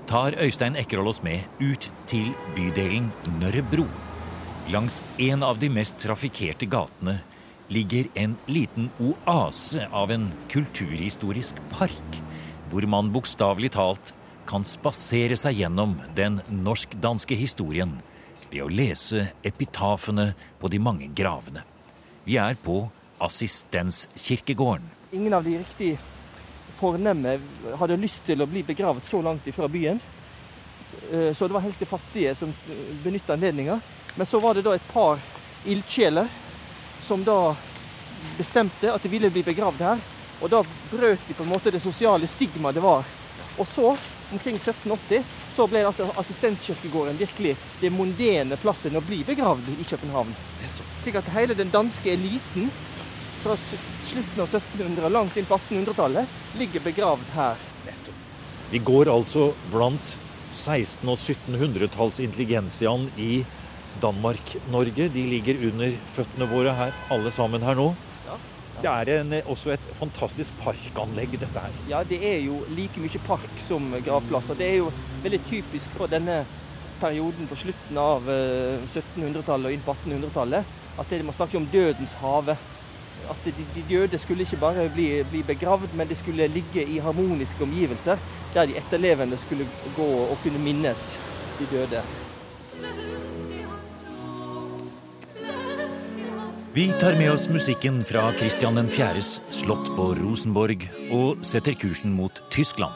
tar 0.06 0.38
Øystein 0.38 0.78
Ekkerhold 0.78 1.16
oss 1.16 1.22
med 1.26 1.48
ut 1.58 1.88
til 2.06 2.30
bydelen 2.54 3.08
Nørrebro. 3.40 3.88
Langs 4.70 5.00
en 5.18 5.42
av 5.42 5.58
de 5.58 5.72
mest 5.72 5.98
trafikkerte 6.04 6.70
gatene 6.70 7.16
ligger 7.74 8.06
en 8.14 8.38
liten 8.46 8.92
oase 9.02 9.88
av 9.90 10.14
en 10.14 10.30
kulturhistorisk 10.54 11.58
park, 11.74 12.22
hvor 12.70 12.86
man 12.86 13.10
bokstavelig 13.10 13.72
talt 13.74 14.14
kan 14.46 14.64
spasere 14.64 15.36
seg 15.38 15.60
gjennom 15.60 15.96
den 16.16 16.40
norsk-danske 16.50 17.36
historien 17.38 17.96
ved 18.50 18.62
å 18.62 18.70
lese 18.70 19.28
epitafene 19.46 20.30
på 20.60 20.70
de 20.70 20.80
mange 20.82 21.08
gravene. 21.14 21.64
Vi 22.24 22.38
er 22.38 22.58
på 22.62 22.84
Assistenskirkegården. 23.22 24.86
Ingen 25.12 25.34
av 25.34 25.44
de 25.44 25.58
riktig 25.58 25.96
fornemme 26.76 27.38
hadde 27.80 27.98
lyst 28.00 28.26
til 28.26 28.42
å 28.42 28.48
bli 28.50 28.62
begravet 28.66 29.06
så 29.08 29.22
langt 29.24 29.46
ifra 29.48 29.68
byen. 29.68 30.00
Eh, 31.10 31.32
Så 31.34 31.46
det 31.46 31.54
var 31.54 31.60
helst 31.64 31.80
de 31.80 31.86
fattige 31.86 32.34
som 32.34 32.52
benytta 33.04 33.32
anledninga. 33.32 33.80
Men 34.16 34.26
så 34.26 34.40
var 34.40 34.54
det 34.54 34.64
da 34.64 34.74
et 34.74 34.92
par 34.92 35.18
ildsjeler 35.64 36.28
som 37.02 37.24
da 37.24 37.54
bestemte 38.38 38.92
at 38.92 39.02
de 39.02 39.08
ville 39.08 39.30
bli 39.30 39.42
begravd 39.42 39.80
her. 39.80 39.98
Og 40.42 40.50
da 40.50 40.62
brøt 40.90 41.20
de 41.28 41.34
på 41.34 41.42
en 41.42 41.52
måte 41.52 41.70
det 41.72 41.80
sosiale 41.80 42.26
stigmaet 42.26 42.76
det 42.76 42.82
var. 42.84 43.04
Og 43.58 43.66
så, 43.66 43.96
omkring 44.32 44.56
1780, 44.56 45.22
så 45.54 45.66
ble 45.70 45.84
altså 45.86 46.08
assistenskirkegården 46.20 47.18
virkelig 47.20 47.54
det 47.80 47.92
mondene 47.94 48.58
plassen 48.60 48.96
å 48.98 49.04
bli 49.04 49.22
begravd 49.26 49.70
i 49.76 49.86
København. 49.86 50.34
Slik 51.04 51.20
at 51.20 51.30
hele 51.36 51.56
den 51.58 51.70
danske 51.74 52.12
eliten 52.12 52.70
fra 53.42 53.56
slutten 53.56 54.42
av 54.42 54.48
1700 54.50 55.06
og 55.06 55.14
langt 55.14 55.36
inn 55.38 55.46
på 55.46 55.58
1800-tallet 55.60 56.58
ligger 56.58 56.82
begravd 56.88 57.34
her. 57.36 57.60
Vi 58.72 58.80
går 58.82 59.12
altså 59.12 59.52
blant 59.70 60.16
1600- 60.50 61.12
og 61.12 61.20
1700-talls 61.20 62.18
intelligensiaen 62.24 63.06
i 63.18 63.44
Danmark-Norge. 64.02 65.08
De 65.14 65.22
ligger 65.30 65.62
under 65.70 65.94
føttene 66.16 66.48
våre 66.50 66.74
her, 66.74 66.96
alle 67.14 67.30
sammen 67.34 67.62
her 67.66 67.78
nå. 67.78 67.92
Det 68.82 68.90
er 68.92 69.10
en, 69.20 69.32
også 69.48 69.72
et 69.72 69.88
fantastisk 69.96 70.54
parkanlegg, 70.60 71.38
dette 71.40 71.62
her. 71.62 71.76
Ja, 71.88 72.02
det 72.04 72.20
er 72.20 72.40
jo 72.44 72.60
like 72.76 73.00
mye 73.00 73.20
park 73.26 73.60
som 73.64 73.94
gravplasser. 74.04 74.58
Det 74.58 74.68
er 74.68 74.80
jo 74.82 74.90
veldig 75.24 75.40
typisk 75.48 75.96
for 75.96 76.12
denne 76.12 76.42
perioden 77.00 77.48
på 77.48 77.58
slutten 77.60 78.00
av 78.00 78.28
eh, 78.32 78.84
1700-tallet 78.88 79.70
og 79.70 79.76
inn 79.76 79.84
på 79.84 79.96
1800-tallet 79.96 80.76
at 80.96 81.10
det, 81.10 81.24
man 81.24 81.36
snakker 81.36 81.60
om 81.60 81.68
dødens 81.72 82.12
hage. 82.20 82.56
At 83.30 83.40
de, 83.44 83.52
de 83.74 83.84
døde 83.88 84.18
skulle 84.18 84.44
ikke 84.44 84.60
bare 84.60 84.88
bli, 84.92 85.08
bli 85.30 85.42
begravd, 85.42 85.96
men 85.96 86.08
de 86.08 86.14
skulle 86.14 86.46
ligge 86.52 86.84
i 86.84 87.00
harmoniske 87.02 87.64
omgivelser 87.64 88.20
der 88.54 88.68
de 88.68 88.76
etterlevende 88.78 89.36
skulle 89.36 89.66
gå 89.96 90.06
og 90.28 90.38
kunne 90.44 90.62
minnes 90.62 91.18
de 91.58 91.66
døde. 91.72 92.04
Vi 96.76 96.92
tar 97.00 97.14
med 97.16 97.30
oss 97.32 97.48
musikken 97.48 98.02
fra 98.04 98.32
Christian 98.36 98.76
4.s 98.76 99.40
slott 99.48 99.86
på 99.96 100.10
Rosenborg 100.18 100.82
og 101.08 101.40
setter 101.40 101.72
kursen 101.72 102.12
mot 102.12 102.36
Tyskland. 102.52 102.92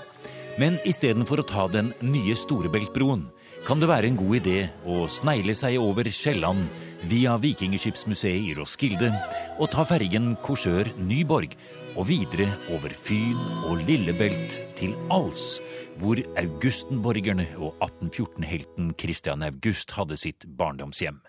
Men 0.60 0.76
istedenfor 0.84 1.40
å 1.40 1.46
ta 1.48 1.64
den 1.72 1.88
nye 2.04 2.36
Storebeltbroen, 2.36 3.22
kan 3.64 3.80
det 3.80 3.88
være 3.88 4.10
en 4.10 4.18
god 4.20 4.36
idé 4.42 4.66
å 4.84 5.06
snegle 5.08 5.56
seg 5.56 5.78
over 5.80 6.12
Sjælland 6.12 6.68
via 7.08 7.38
Vikingskipsmuseet 7.40 8.50
i 8.50 8.52
Roskilde 8.60 9.14
og 9.56 9.72
ta 9.72 9.86
fergen 9.88 10.34
Korsør 10.44 10.92
Nyborg 11.00 11.56
og 11.94 12.10
videre 12.12 12.50
over 12.76 12.92
Fyn 12.92 13.40
og 13.64 13.80
Lillebelt 13.88 14.60
til 14.76 14.92
Als, 15.08 15.56
hvor 15.96 16.20
augustenborgerne 16.36 17.48
og 17.56 17.72
1814-helten 17.80 18.92
Christian 19.00 19.48
August 19.48 19.96
hadde 19.96 20.20
sitt 20.20 20.44
barndomshjem. 20.60 21.22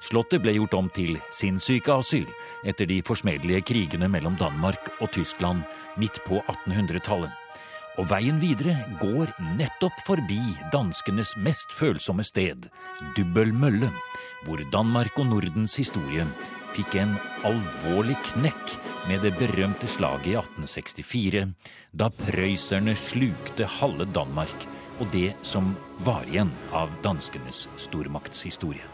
Slottet 0.00 0.40
ble 0.40 0.54
gjort 0.56 0.74
om 0.78 0.88
til 0.96 1.18
sinnssykeasyl 1.34 2.28
etter 2.68 2.88
de 2.88 3.02
forsmedelige 3.04 3.66
krigene 3.68 4.08
mellom 4.08 4.38
Danmark 4.40 4.88
og 5.00 5.12
Tyskland 5.12 5.62
midt 6.00 6.22
på 6.24 6.40
1800-tallet. 6.40 7.32
Og 8.00 8.06
veien 8.08 8.38
videre 8.40 8.76
går 9.00 9.34
nettopp 9.58 9.98
forbi 10.06 10.40
danskenes 10.72 11.34
mest 11.44 11.74
følsomme 11.76 12.24
sted, 12.24 12.70
Dubbel 13.16 13.52
Mølle, 13.52 13.90
hvor 14.46 14.62
Danmark 14.72 15.18
og 15.20 15.28
Nordens 15.34 15.76
historie 15.76 16.24
fikk 16.72 16.96
en 17.02 17.16
alvorlig 17.44 18.16
knekk 18.30 18.76
med 19.10 19.26
det 19.26 19.34
berømte 19.36 19.90
slaget 19.90 20.30
i 20.32 20.36
1864, 20.38 21.50
da 21.92 22.08
prøysserne 22.24 22.96
slukte 22.96 23.68
halve 23.80 24.08
Danmark 24.16 24.68
og 25.00 25.10
det 25.12 25.32
som 25.42 25.74
var 26.06 26.28
igjen 26.30 26.52
av 26.76 26.92
danskenes 27.04 27.66
stormaktshistorie. 27.80 28.86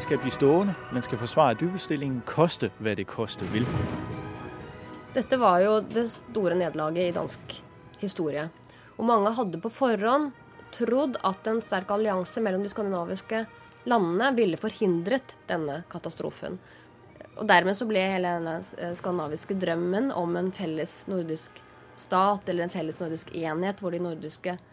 Skal 0.00 0.18
bli 0.18 0.30
stående, 0.32 0.72
man 0.92 1.02
skal 1.04 1.18
forsvare 1.20 1.58
dybestillingen, 1.60 2.22
koste 2.24 2.70
hva 2.80 2.94
det 2.96 3.04
koste 3.10 3.44
vil. 3.52 3.66
Dette 5.12 5.36
var 5.36 5.58
jo 5.60 5.74
det 5.84 6.06
store 6.08 6.56
nederlaget 6.56 7.10
i 7.10 7.12
dansk 7.14 7.56
historie. 8.00 8.46
Og 8.96 9.04
mange 9.04 9.34
hadde 9.36 9.60
på 9.60 9.70
forhånd 9.70 10.30
trodd 10.72 11.18
at 11.26 11.50
en 11.52 11.60
sterk 11.60 11.92
allianse 11.92 12.40
mellom 12.40 12.64
de 12.64 12.72
skandinaviske 12.72 13.44
landene 13.92 14.32
ville 14.38 14.60
forhindret 14.60 15.36
denne 15.50 15.82
katastrofen. 15.92 16.56
Og 17.36 17.44
dermed 17.52 17.76
så 17.76 17.84
ble 17.88 18.00
hele 18.14 18.34
denne 18.38 18.56
eh, 18.80 18.96
skandinaviske 18.96 19.58
drømmen 19.60 20.10
om 20.16 20.36
en 20.40 20.50
felles 20.56 21.04
nordisk 21.12 21.60
stat 22.00 22.48
eller 22.48 22.64
en 22.66 22.72
felles 22.72 23.02
nordisk 23.02 23.34
enhet 23.36 23.84
hvor 23.84 23.92
de 23.92 24.00
nordiske 24.02 24.56
eh, 24.56 24.69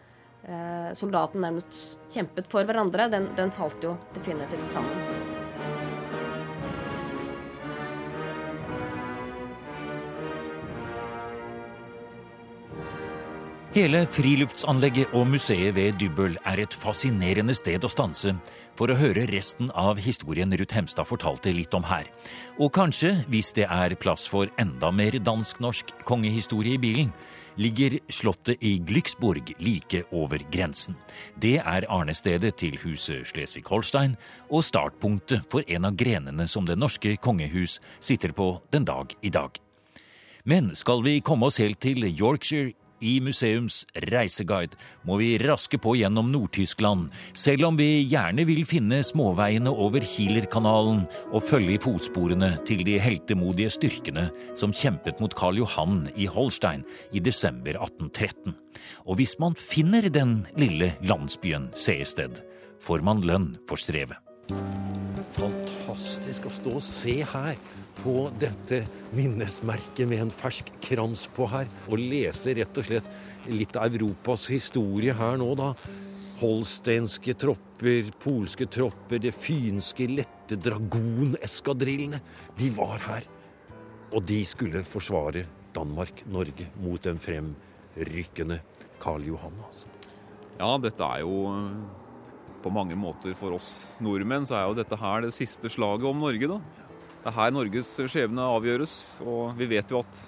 soldatene 0.96 1.48
nærmest 1.48 1.98
kjempet 2.14 2.46
for 2.52 2.64
hverandre, 2.64 3.10
den, 3.12 3.32
den 3.36 3.52
falt 3.52 3.84
jo 3.84 3.96
definitivt 4.14 4.70
sammen. 4.72 5.37
Hele 13.76 13.98
friluftsanlegget 14.08 15.10
og 15.12 15.26
museet 15.28 15.74
ved 15.76 15.98
Dybbøl 16.00 16.38
er 16.48 16.62
et 16.62 16.72
fascinerende 16.72 17.52
sted 17.52 17.82
å 17.84 17.90
stanse 17.92 18.30
for 18.78 18.88
å 18.88 18.96
høre 18.96 19.26
resten 19.28 19.68
av 19.76 20.00
historien 20.00 20.54
Ruth 20.56 20.72
Hemstad 20.72 21.04
fortalte 21.04 21.52
litt 21.52 21.76
om 21.76 21.84
her. 21.84 22.08
Og 22.56 22.72
kanskje, 22.72 23.10
hvis 23.28 23.52
det 23.58 23.66
er 23.68 23.92
plass 24.00 24.24
for 24.32 24.48
enda 24.56 24.88
mer 24.88 25.18
dansk-norsk 25.20 25.92
kongehistorie 26.08 26.78
i 26.78 26.80
bilen, 26.80 27.12
ligger 27.60 27.98
slottet 28.08 28.64
i 28.64 28.78
Glücksburg 28.80 29.52
like 29.60 30.00
over 30.16 30.40
grensen. 30.48 30.96
Det 31.36 31.58
er 31.60 31.90
arnestedet 31.92 32.56
til 32.56 32.80
huset 32.86 33.28
Slesvig-Holstein 33.34 34.16
og 34.48 34.64
startpunktet 34.64 35.44
for 35.52 35.60
en 35.68 35.92
av 35.92 36.00
grenene 36.00 36.48
som 36.48 36.64
det 36.64 36.80
norske 36.80 37.18
kongehus 37.20 37.82
sitter 38.00 38.32
på 38.32 38.54
den 38.72 38.88
dag 38.88 39.12
i 39.20 39.28
dag. 39.28 39.60
Men 40.48 40.72
skal 40.72 41.04
vi 41.04 41.18
komme 41.20 41.52
oss 41.52 41.60
helt 41.60 41.82
til 41.84 42.08
Yorkshire 42.08 42.72
i 43.04 43.18
museums 43.24 43.82
reiseguide 44.08 44.76
må 45.06 45.18
vi 45.20 45.30
raske 45.42 45.78
på 45.80 45.94
gjennom 45.98 46.30
Nord-Tyskland, 46.32 47.08
selv 47.36 47.68
om 47.68 47.78
vi 47.78 48.04
gjerne 48.08 48.44
vil 48.48 48.64
finne 48.68 49.00
småveiene 49.06 49.70
over 49.70 50.04
Kielerkanalen 50.06 51.04
og 51.32 51.44
følge 51.46 51.76
i 51.76 51.82
fotsporene 51.82 52.54
til 52.68 52.84
de 52.86 52.98
heltemodige 53.02 53.72
styrkene 53.78 54.28
som 54.58 54.74
kjempet 54.74 55.22
mot 55.22 55.34
Karl 55.38 55.60
Johan 55.62 56.06
i 56.16 56.28
Holstein 56.30 56.84
i 57.12 57.22
desember 57.22 57.78
1813. 57.78 58.56
Og 59.06 59.18
hvis 59.20 59.36
man 59.42 59.56
finner 59.58 60.08
den 60.12 60.42
lille 60.58 60.94
landsbyen 61.06 61.70
Seested, 61.78 62.42
får 62.82 63.02
man 63.06 63.24
lønn 63.26 63.52
for 63.68 63.80
strevet. 63.80 64.18
Fantastisk 65.38 66.46
å 66.48 66.54
stå 66.54 66.78
og 66.78 66.84
se 66.84 67.20
her 67.32 67.58
på 68.02 68.28
dette 68.40 68.82
minnesmerket 69.16 70.08
med 70.08 70.26
en 70.26 70.34
fersk 70.34 70.70
krans 70.84 71.26
på 71.34 71.48
her, 71.50 71.68
og 71.88 72.00
lese 72.00 72.54
rett 72.58 72.80
og 72.80 72.86
slett 72.86 73.48
litt 73.48 73.76
av 73.78 73.94
Europas 73.94 74.46
historie 74.52 75.14
her 75.16 75.38
nå, 75.40 75.50
da. 75.58 75.72
Holsteinske 76.38 77.34
tropper, 77.34 78.12
polske 78.22 78.68
tropper, 78.70 79.18
det 79.22 79.34
fynske 79.34 80.06
lette 80.10 80.58
dragoneskadrillene. 80.62 82.20
De 82.58 82.70
var 82.76 83.02
her. 83.08 83.26
Og 84.14 84.22
de 84.24 84.40
skulle 84.46 84.84
forsvare 84.86 85.44
Danmark-Norge 85.76 86.68
mot 86.84 87.02
den 87.02 87.18
fremrykkende 87.20 88.60
Karl 89.02 89.26
Johan. 89.26 89.56
Altså. 89.66 89.90
Ja, 90.58 90.72
dette 90.82 91.06
er 91.06 91.24
jo 91.26 91.42
på 92.62 92.70
mange 92.74 92.96
måter 92.98 93.34
for 93.38 93.54
oss 93.54 93.88
nordmenn 94.02 94.46
så 94.48 94.56
er 94.58 94.64
jo 94.66 94.78
dette 94.78 94.98
her 94.98 95.22
det 95.22 95.34
siste 95.36 95.70
slaget 95.70 96.08
om 96.08 96.24
Norge, 96.24 96.48
da. 96.50 96.86
Det 97.18 97.32
er 97.32 97.36
her 97.36 97.54
Norges 97.54 97.90
skjebne 98.06 98.46
avgjøres. 98.56 98.94
Og 99.26 99.54
vi 99.58 99.68
vet 99.70 99.90
jo 99.90 100.02
at 100.04 100.22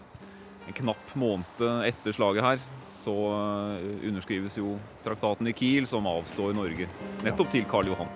en 0.67 0.77
knapp 0.83 1.17
måned 1.19 1.65
etter 1.87 2.15
slaget 2.15 2.47
her, 2.47 2.63
så 3.01 3.15
eh, 3.33 4.07
underskrives 4.11 4.59
jo 4.61 4.77
traktaten 5.05 5.49
i 5.51 5.57
Kiel, 5.57 5.89
som 5.91 6.09
avstår 6.11 6.55
Norge 6.57 6.91
nettopp 7.25 7.55
til 7.55 7.67
Karl 7.71 7.91
Johan. 7.93 8.11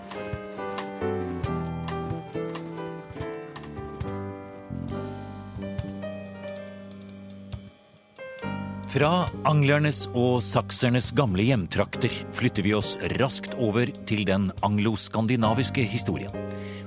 Fra 8.95 9.25
anglernes 9.51 10.05
og 10.15 10.37
saksernes 10.47 11.09
gamle 11.19 11.43
hjemtrakter 11.49 12.13
flytter 12.37 12.63
vi 12.63 12.77
oss 12.79 12.93
raskt 13.17 13.57
over 13.59 13.91
til 14.07 14.23
den 14.29 14.53
anglo-skandinaviske 14.63 15.83
historien. 15.91 16.44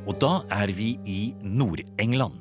Og 0.07 0.15
da 0.23 0.39
er 0.63 0.71
vi 0.71 0.93
i 1.03 1.21
Nord-England. 1.43 2.39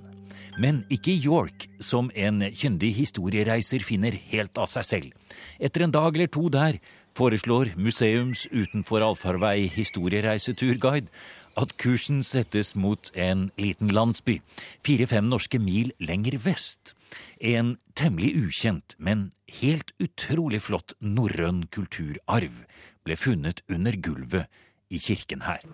Men 0.62 0.84
ikke 0.88 1.12
York, 1.12 1.66
som 1.82 2.08
en 2.14 2.40
kyndig 2.54 2.92
historiereiser 2.96 3.82
finner 3.84 4.14
helt 4.30 4.56
av 4.56 4.70
seg 4.72 4.86
selv. 4.88 5.34
Etter 5.60 5.84
en 5.84 5.92
dag 5.92 6.14
eller 6.14 6.30
to 6.32 6.46
der 6.48 6.78
foreslår 7.16 7.74
museums 7.76 8.46
utenfor 8.52 9.04
allfarvei 9.04 9.66
historiereiseturguide 9.72 11.10
at 11.56 11.74
kursen 11.80 12.22
settes 12.24 12.74
mot 12.76 13.10
en 13.16 13.50
liten 13.60 13.92
landsby, 13.92 14.38
fire-fem 14.84 15.28
norske 15.28 15.60
mil 15.60 15.92
lenger 16.00 16.38
vest. 16.44 16.94
En 17.40 17.76
temmelig 17.96 18.34
ukjent, 18.46 18.96
men 18.98 19.30
helt 19.60 19.92
utrolig 20.00 20.62
flott 20.68 20.96
norrøn 21.00 21.64
kulturarv 21.72 22.62
ble 23.06 23.16
funnet 23.16 23.64
under 23.72 23.96
gulvet 23.96 24.46
i 24.92 25.00
kirken 25.02 25.42
her. 25.46 25.64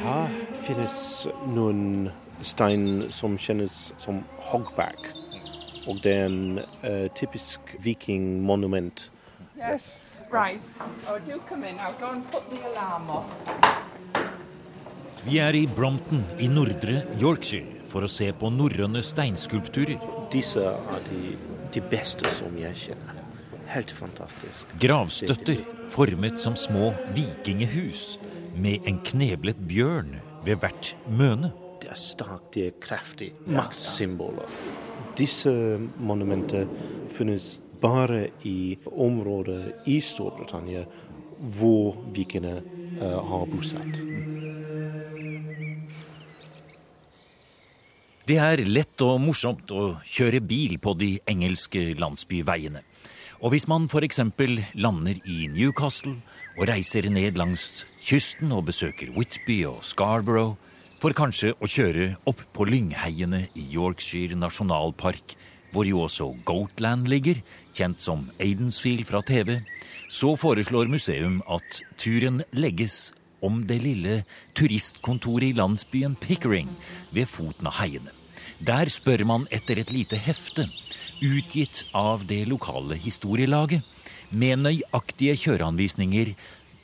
Her 0.00 0.30
finnes 0.64 0.94
noen 1.52 2.10
stein 2.40 3.10
som 3.12 3.34
kjennes 3.36 3.90
som 4.00 4.22
hogback. 4.48 5.10
Og 5.88 6.00
det 6.04 6.14
er 6.14 6.28
en 6.28 6.60
uh, 6.60 7.08
typisk 7.16 7.74
vikingmonument. 7.84 9.10
Yes, 9.58 9.98
right. 10.32 10.64
Oh, 11.08 11.18
do 11.26 11.36
come 11.48 11.68
in. 11.68 11.76
I'll 11.78 11.98
go 12.00 12.12
and 12.14 12.24
put 12.30 12.48
the 12.48 12.62
alarm 12.72 13.10
off. 13.10 13.28
Vi 15.26 15.36
er 15.36 15.52
i 15.52 15.66
Brompton 15.68 16.22
i 16.40 16.48
nordre 16.48 17.02
Yorkshire 17.20 17.84
for 17.90 18.06
å 18.06 18.08
se 18.08 18.30
på 18.32 18.48
norrøne 18.54 19.02
steinskulpturer. 19.04 20.00
Disse 20.32 20.64
er 20.64 21.08
de, 21.10 21.34
de 21.76 21.82
beste 21.92 22.30
som 22.32 22.56
jeg 22.56 22.78
kjenner. 22.86 23.20
Helt 23.70 23.92
fantastisk. 23.92 24.64
Gravstøtter 24.80 25.60
formet 25.92 26.40
som 26.40 26.56
små 26.56 26.94
vikingehus 27.12 28.14
med 28.54 28.86
en 28.88 29.00
kneblet 29.04 29.58
bjørn 29.68 30.16
ved 30.44 30.60
hvert 30.62 30.94
møne. 31.08 31.52
Det 31.80 31.90
er 31.92 32.00
sterkt, 32.00 32.54
det 32.54 32.66
er 32.66 32.78
kraftig. 32.82 33.32
Maktsymboler. 33.48 34.48
Disse 35.18 35.52
monumenter 35.98 36.68
finnes 37.14 37.58
bare 37.80 38.26
i 38.44 38.76
områder 38.84 39.86
i 39.88 40.00
Storbritannia 40.04 40.84
hvor 41.56 41.96
vikingene 42.12 42.58
uh, 43.00 43.20
har 43.24 43.46
bosatt. 43.48 44.00
Det 48.28 48.36
er 48.38 48.60
lett 48.68 49.02
og 49.02 49.16
morsomt 49.24 49.72
å 49.74 49.94
kjøre 50.06 50.42
bil 50.44 50.76
på 50.78 50.92
de 51.00 51.14
engelske 51.26 51.96
landsbyveiene. 51.98 52.84
Og 53.40 53.54
hvis 53.54 53.64
man 53.70 53.86
f.eks. 53.88 54.20
lander 54.76 55.16
i 55.24 55.46
Newcastle 55.48 56.12
og 56.58 56.66
reiser 56.68 57.06
ned 57.08 57.38
langs 57.40 57.86
kysten 58.04 58.52
og 58.52 58.66
besøker 58.68 59.14
Whitby 59.16 59.62
og 59.64 59.80
Scarborough, 59.80 60.58
for 61.00 61.16
kanskje 61.16 61.54
å 61.56 61.68
kjøre 61.70 62.10
opp 62.28 62.42
på 62.52 62.66
lyngheiene 62.68 63.46
i 63.56 63.64
Yorkshire 63.72 64.36
nasjonalpark, 64.36 65.32
hvor 65.72 65.88
jo 65.88 66.02
også 66.04 66.26
Goatland 66.44 67.08
ligger, 67.08 67.40
kjent 67.72 68.04
som 68.04 68.26
Aidensfield 68.36 69.08
fra 69.08 69.22
TV, 69.24 69.56
så 70.12 70.34
foreslår 70.36 70.92
museum 70.92 71.40
at 71.48 71.80
turen 71.96 72.42
legges 72.52 73.14
om 73.40 73.62
det 73.64 73.80
lille 73.80 74.20
turistkontoret 74.52 75.54
i 75.54 75.56
landsbyen 75.56 76.18
Pickering 76.20 76.68
ved 77.16 77.30
foten 77.30 77.72
av 77.72 77.80
heiene. 77.80 78.12
Der 78.60 78.92
spør 78.92 79.24
man 79.24 79.48
etter 79.48 79.80
et 79.80 79.94
lite 79.96 80.20
hefte, 80.20 80.66
utgitt 81.20 81.84
av 81.96 82.24
det 82.26 82.44
lokale 82.48 82.96
historielaget, 83.00 83.84
med 84.30 84.62
nøyaktige 84.62 85.34
kjøreanvisninger 85.36 86.34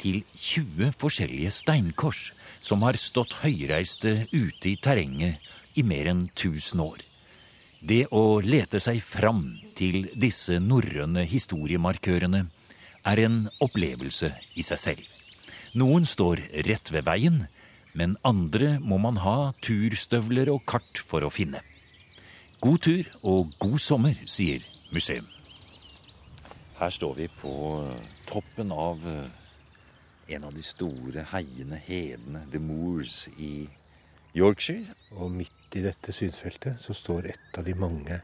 til 0.02 0.22
20 0.34 0.92
forskjellige 0.98 1.52
steinkors 1.54 2.32
som 2.60 2.82
har 2.82 2.98
stått 3.00 3.38
høyreiste 3.44 4.26
ute 4.32 4.72
i 4.72 4.76
terrenget 4.82 5.38
i 5.78 5.84
mer 5.86 6.10
enn 6.10 6.24
1000 6.32 6.82
år. 6.82 7.04
Det 7.80 8.06
å 8.10 8.40
lete 8.42 8.80
seg 8.82 8.98
fram 9.04 9.44
til 9.78 10.08
disse 10.16 10.58
norrøne 10.62 11.26
historiemarkørene 11.28 12.46
er 13.06 13.22
en 13.22 13.44
opplevelse 13.62 14.32
i 14.58 14.64
seg 14.66 14.80
selv. 14.82 15.04
Noen 15.76 16.08
står 16.08 16.40
rett 16.66 16.90
ved 16.90 17.06
veien, 17.06 17.44
men 17.96 18.16
andre 18.26 18.76
må 18.80 18.98
man 19.00 19.20
ha 19.22 19.52
turstøvler 19.64 20.50
og 20.52 20.64
kart 20.68 20.98
for 20.98 21.24
å 21.24 21.32
finne. 21.32 21.62
God 22.60 22.78
tur 22.78 23.04
og 23.22 23.50
god 23.60 23.78
sommer, 23.78 24.14
sier 24.26 24.64
museum. 24.92 25.26
Her 26.78 26.90
står 26.90 27.12
vi 27.18 27.26
på 27.28 27.52
toppen 28.28 28.72
av 28.72 29.04
eh, 29.04 29.28
en 30.36 30.46
av 30.48 30.54
de 30.56 30.64
store 30.64 31.26
heiene, 31.32 31.76
hedene, 31.84 32.46
The 32.52 32.60
Moors 32.60 33.26
i 33.36 33.68
Yorkshire. 34.36 34.96
Og 35.20 35.30
midt 35.36 35.76
i 35.76 35.84
dette 35.84 36.12
synsfeltet 36.16 36.80
så 36.80 36.96
står 36.96 37.28
et 37.34 37.60
av 37.60 37.68
de 37.68 37.76
mange 37.76 38.20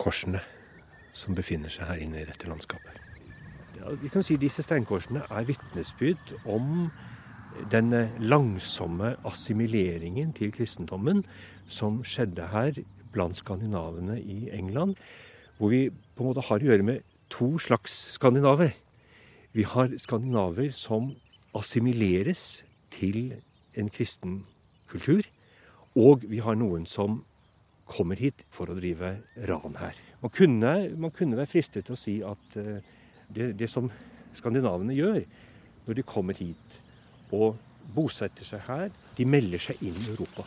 korsene 0.00 0.40
som 1.12 1.36
befinner 1.36 1.72
seg 1.72 1.88
her 1.92 2.00
inne 2.00 2.22
i 2.22 2.28
dette 2.28 2.48
landskapet. 2.48 2.96
Ja, 3.76 3.92
vi 4.00 4.08
kan 4.08 4.24
si 4.24 4.40
Disse 4.40 4.64
steinkorsene 4.64 5.26
er 5.28 5.44
vitnesbyrd 5.48 6.32
om 6.48 6.88
den 7.70 7.92
langsomme 8.24 9.14
assimileringen 9.28 10.32
til 10.32 10.52
kristendommen 10.52 11.22
som 11.68 12.00
skjedde 12.04 12.48
her 12.50 12.80
blant 13.14 13.38
skandinavene 13.38 14.18
i 14.20 14.48
England, 14.54 14.98
hvor 15.58 15.70
vi 15.72 15.86
på 15.90 16.24
en 16.24 16.30
måte 16.30 16.44
har 16.48 16.62
å 16.62 16.68
gjøre 16.68 16.86
med 16.86 17.04
to 17.32 17.54
slags 17.62 17.94
skandinaver. 18.16 18.74
Vi 19.54 19.66
har 19.70 19.94
skandinaver 20.02 20.72
som 20.74 21.12
assimileres 21.54 22.64
til 22.94 23.36
en 23.78 23.90
kristen 23.90 24.42
kultur, 24.90 25.22
og 25.94 26.26
vi 26.26 26.42
har 26.42 26.58
noen 26.58 26.86
som 26.90 27.22
kommer 27.86 28.18
hit 28.18 28.42
for 28.54 28.70
å 28.70 28.76
drive 28.78 29.16
ran 29.48 29.78
her. 29.78 29.94
Man 30.22 30.32
kunne, 30.34 30.72
man 30.98 31.12
kunne 31.14 31.38
være 31.38 31.50
fristet 31.52 31.86
til 31.86 31.96
å 31.96 32.00
si 32.00 32.16
at 32.24 32.58
uh, 32.58 32.78
det, 33.28 33.52
det 33.60 33.68
som 33.70 33.90
skandinavene 34.34 34.96
gjør 34.96 35.20
når 35.84 35.98
de 35.98 36.06
kommer 36.08 36.38
hit 36.38 36.80
og 37.34 37.58
bosetter 37.94 38.46
seg 38.46 38.64
her, 38.68 38.92
de 39.18 39.26
melder 39.28 39.60
seg 39.62 39.82
inn 39.84 39.96
i 40.00 40.10
Europa. 40.14 40.46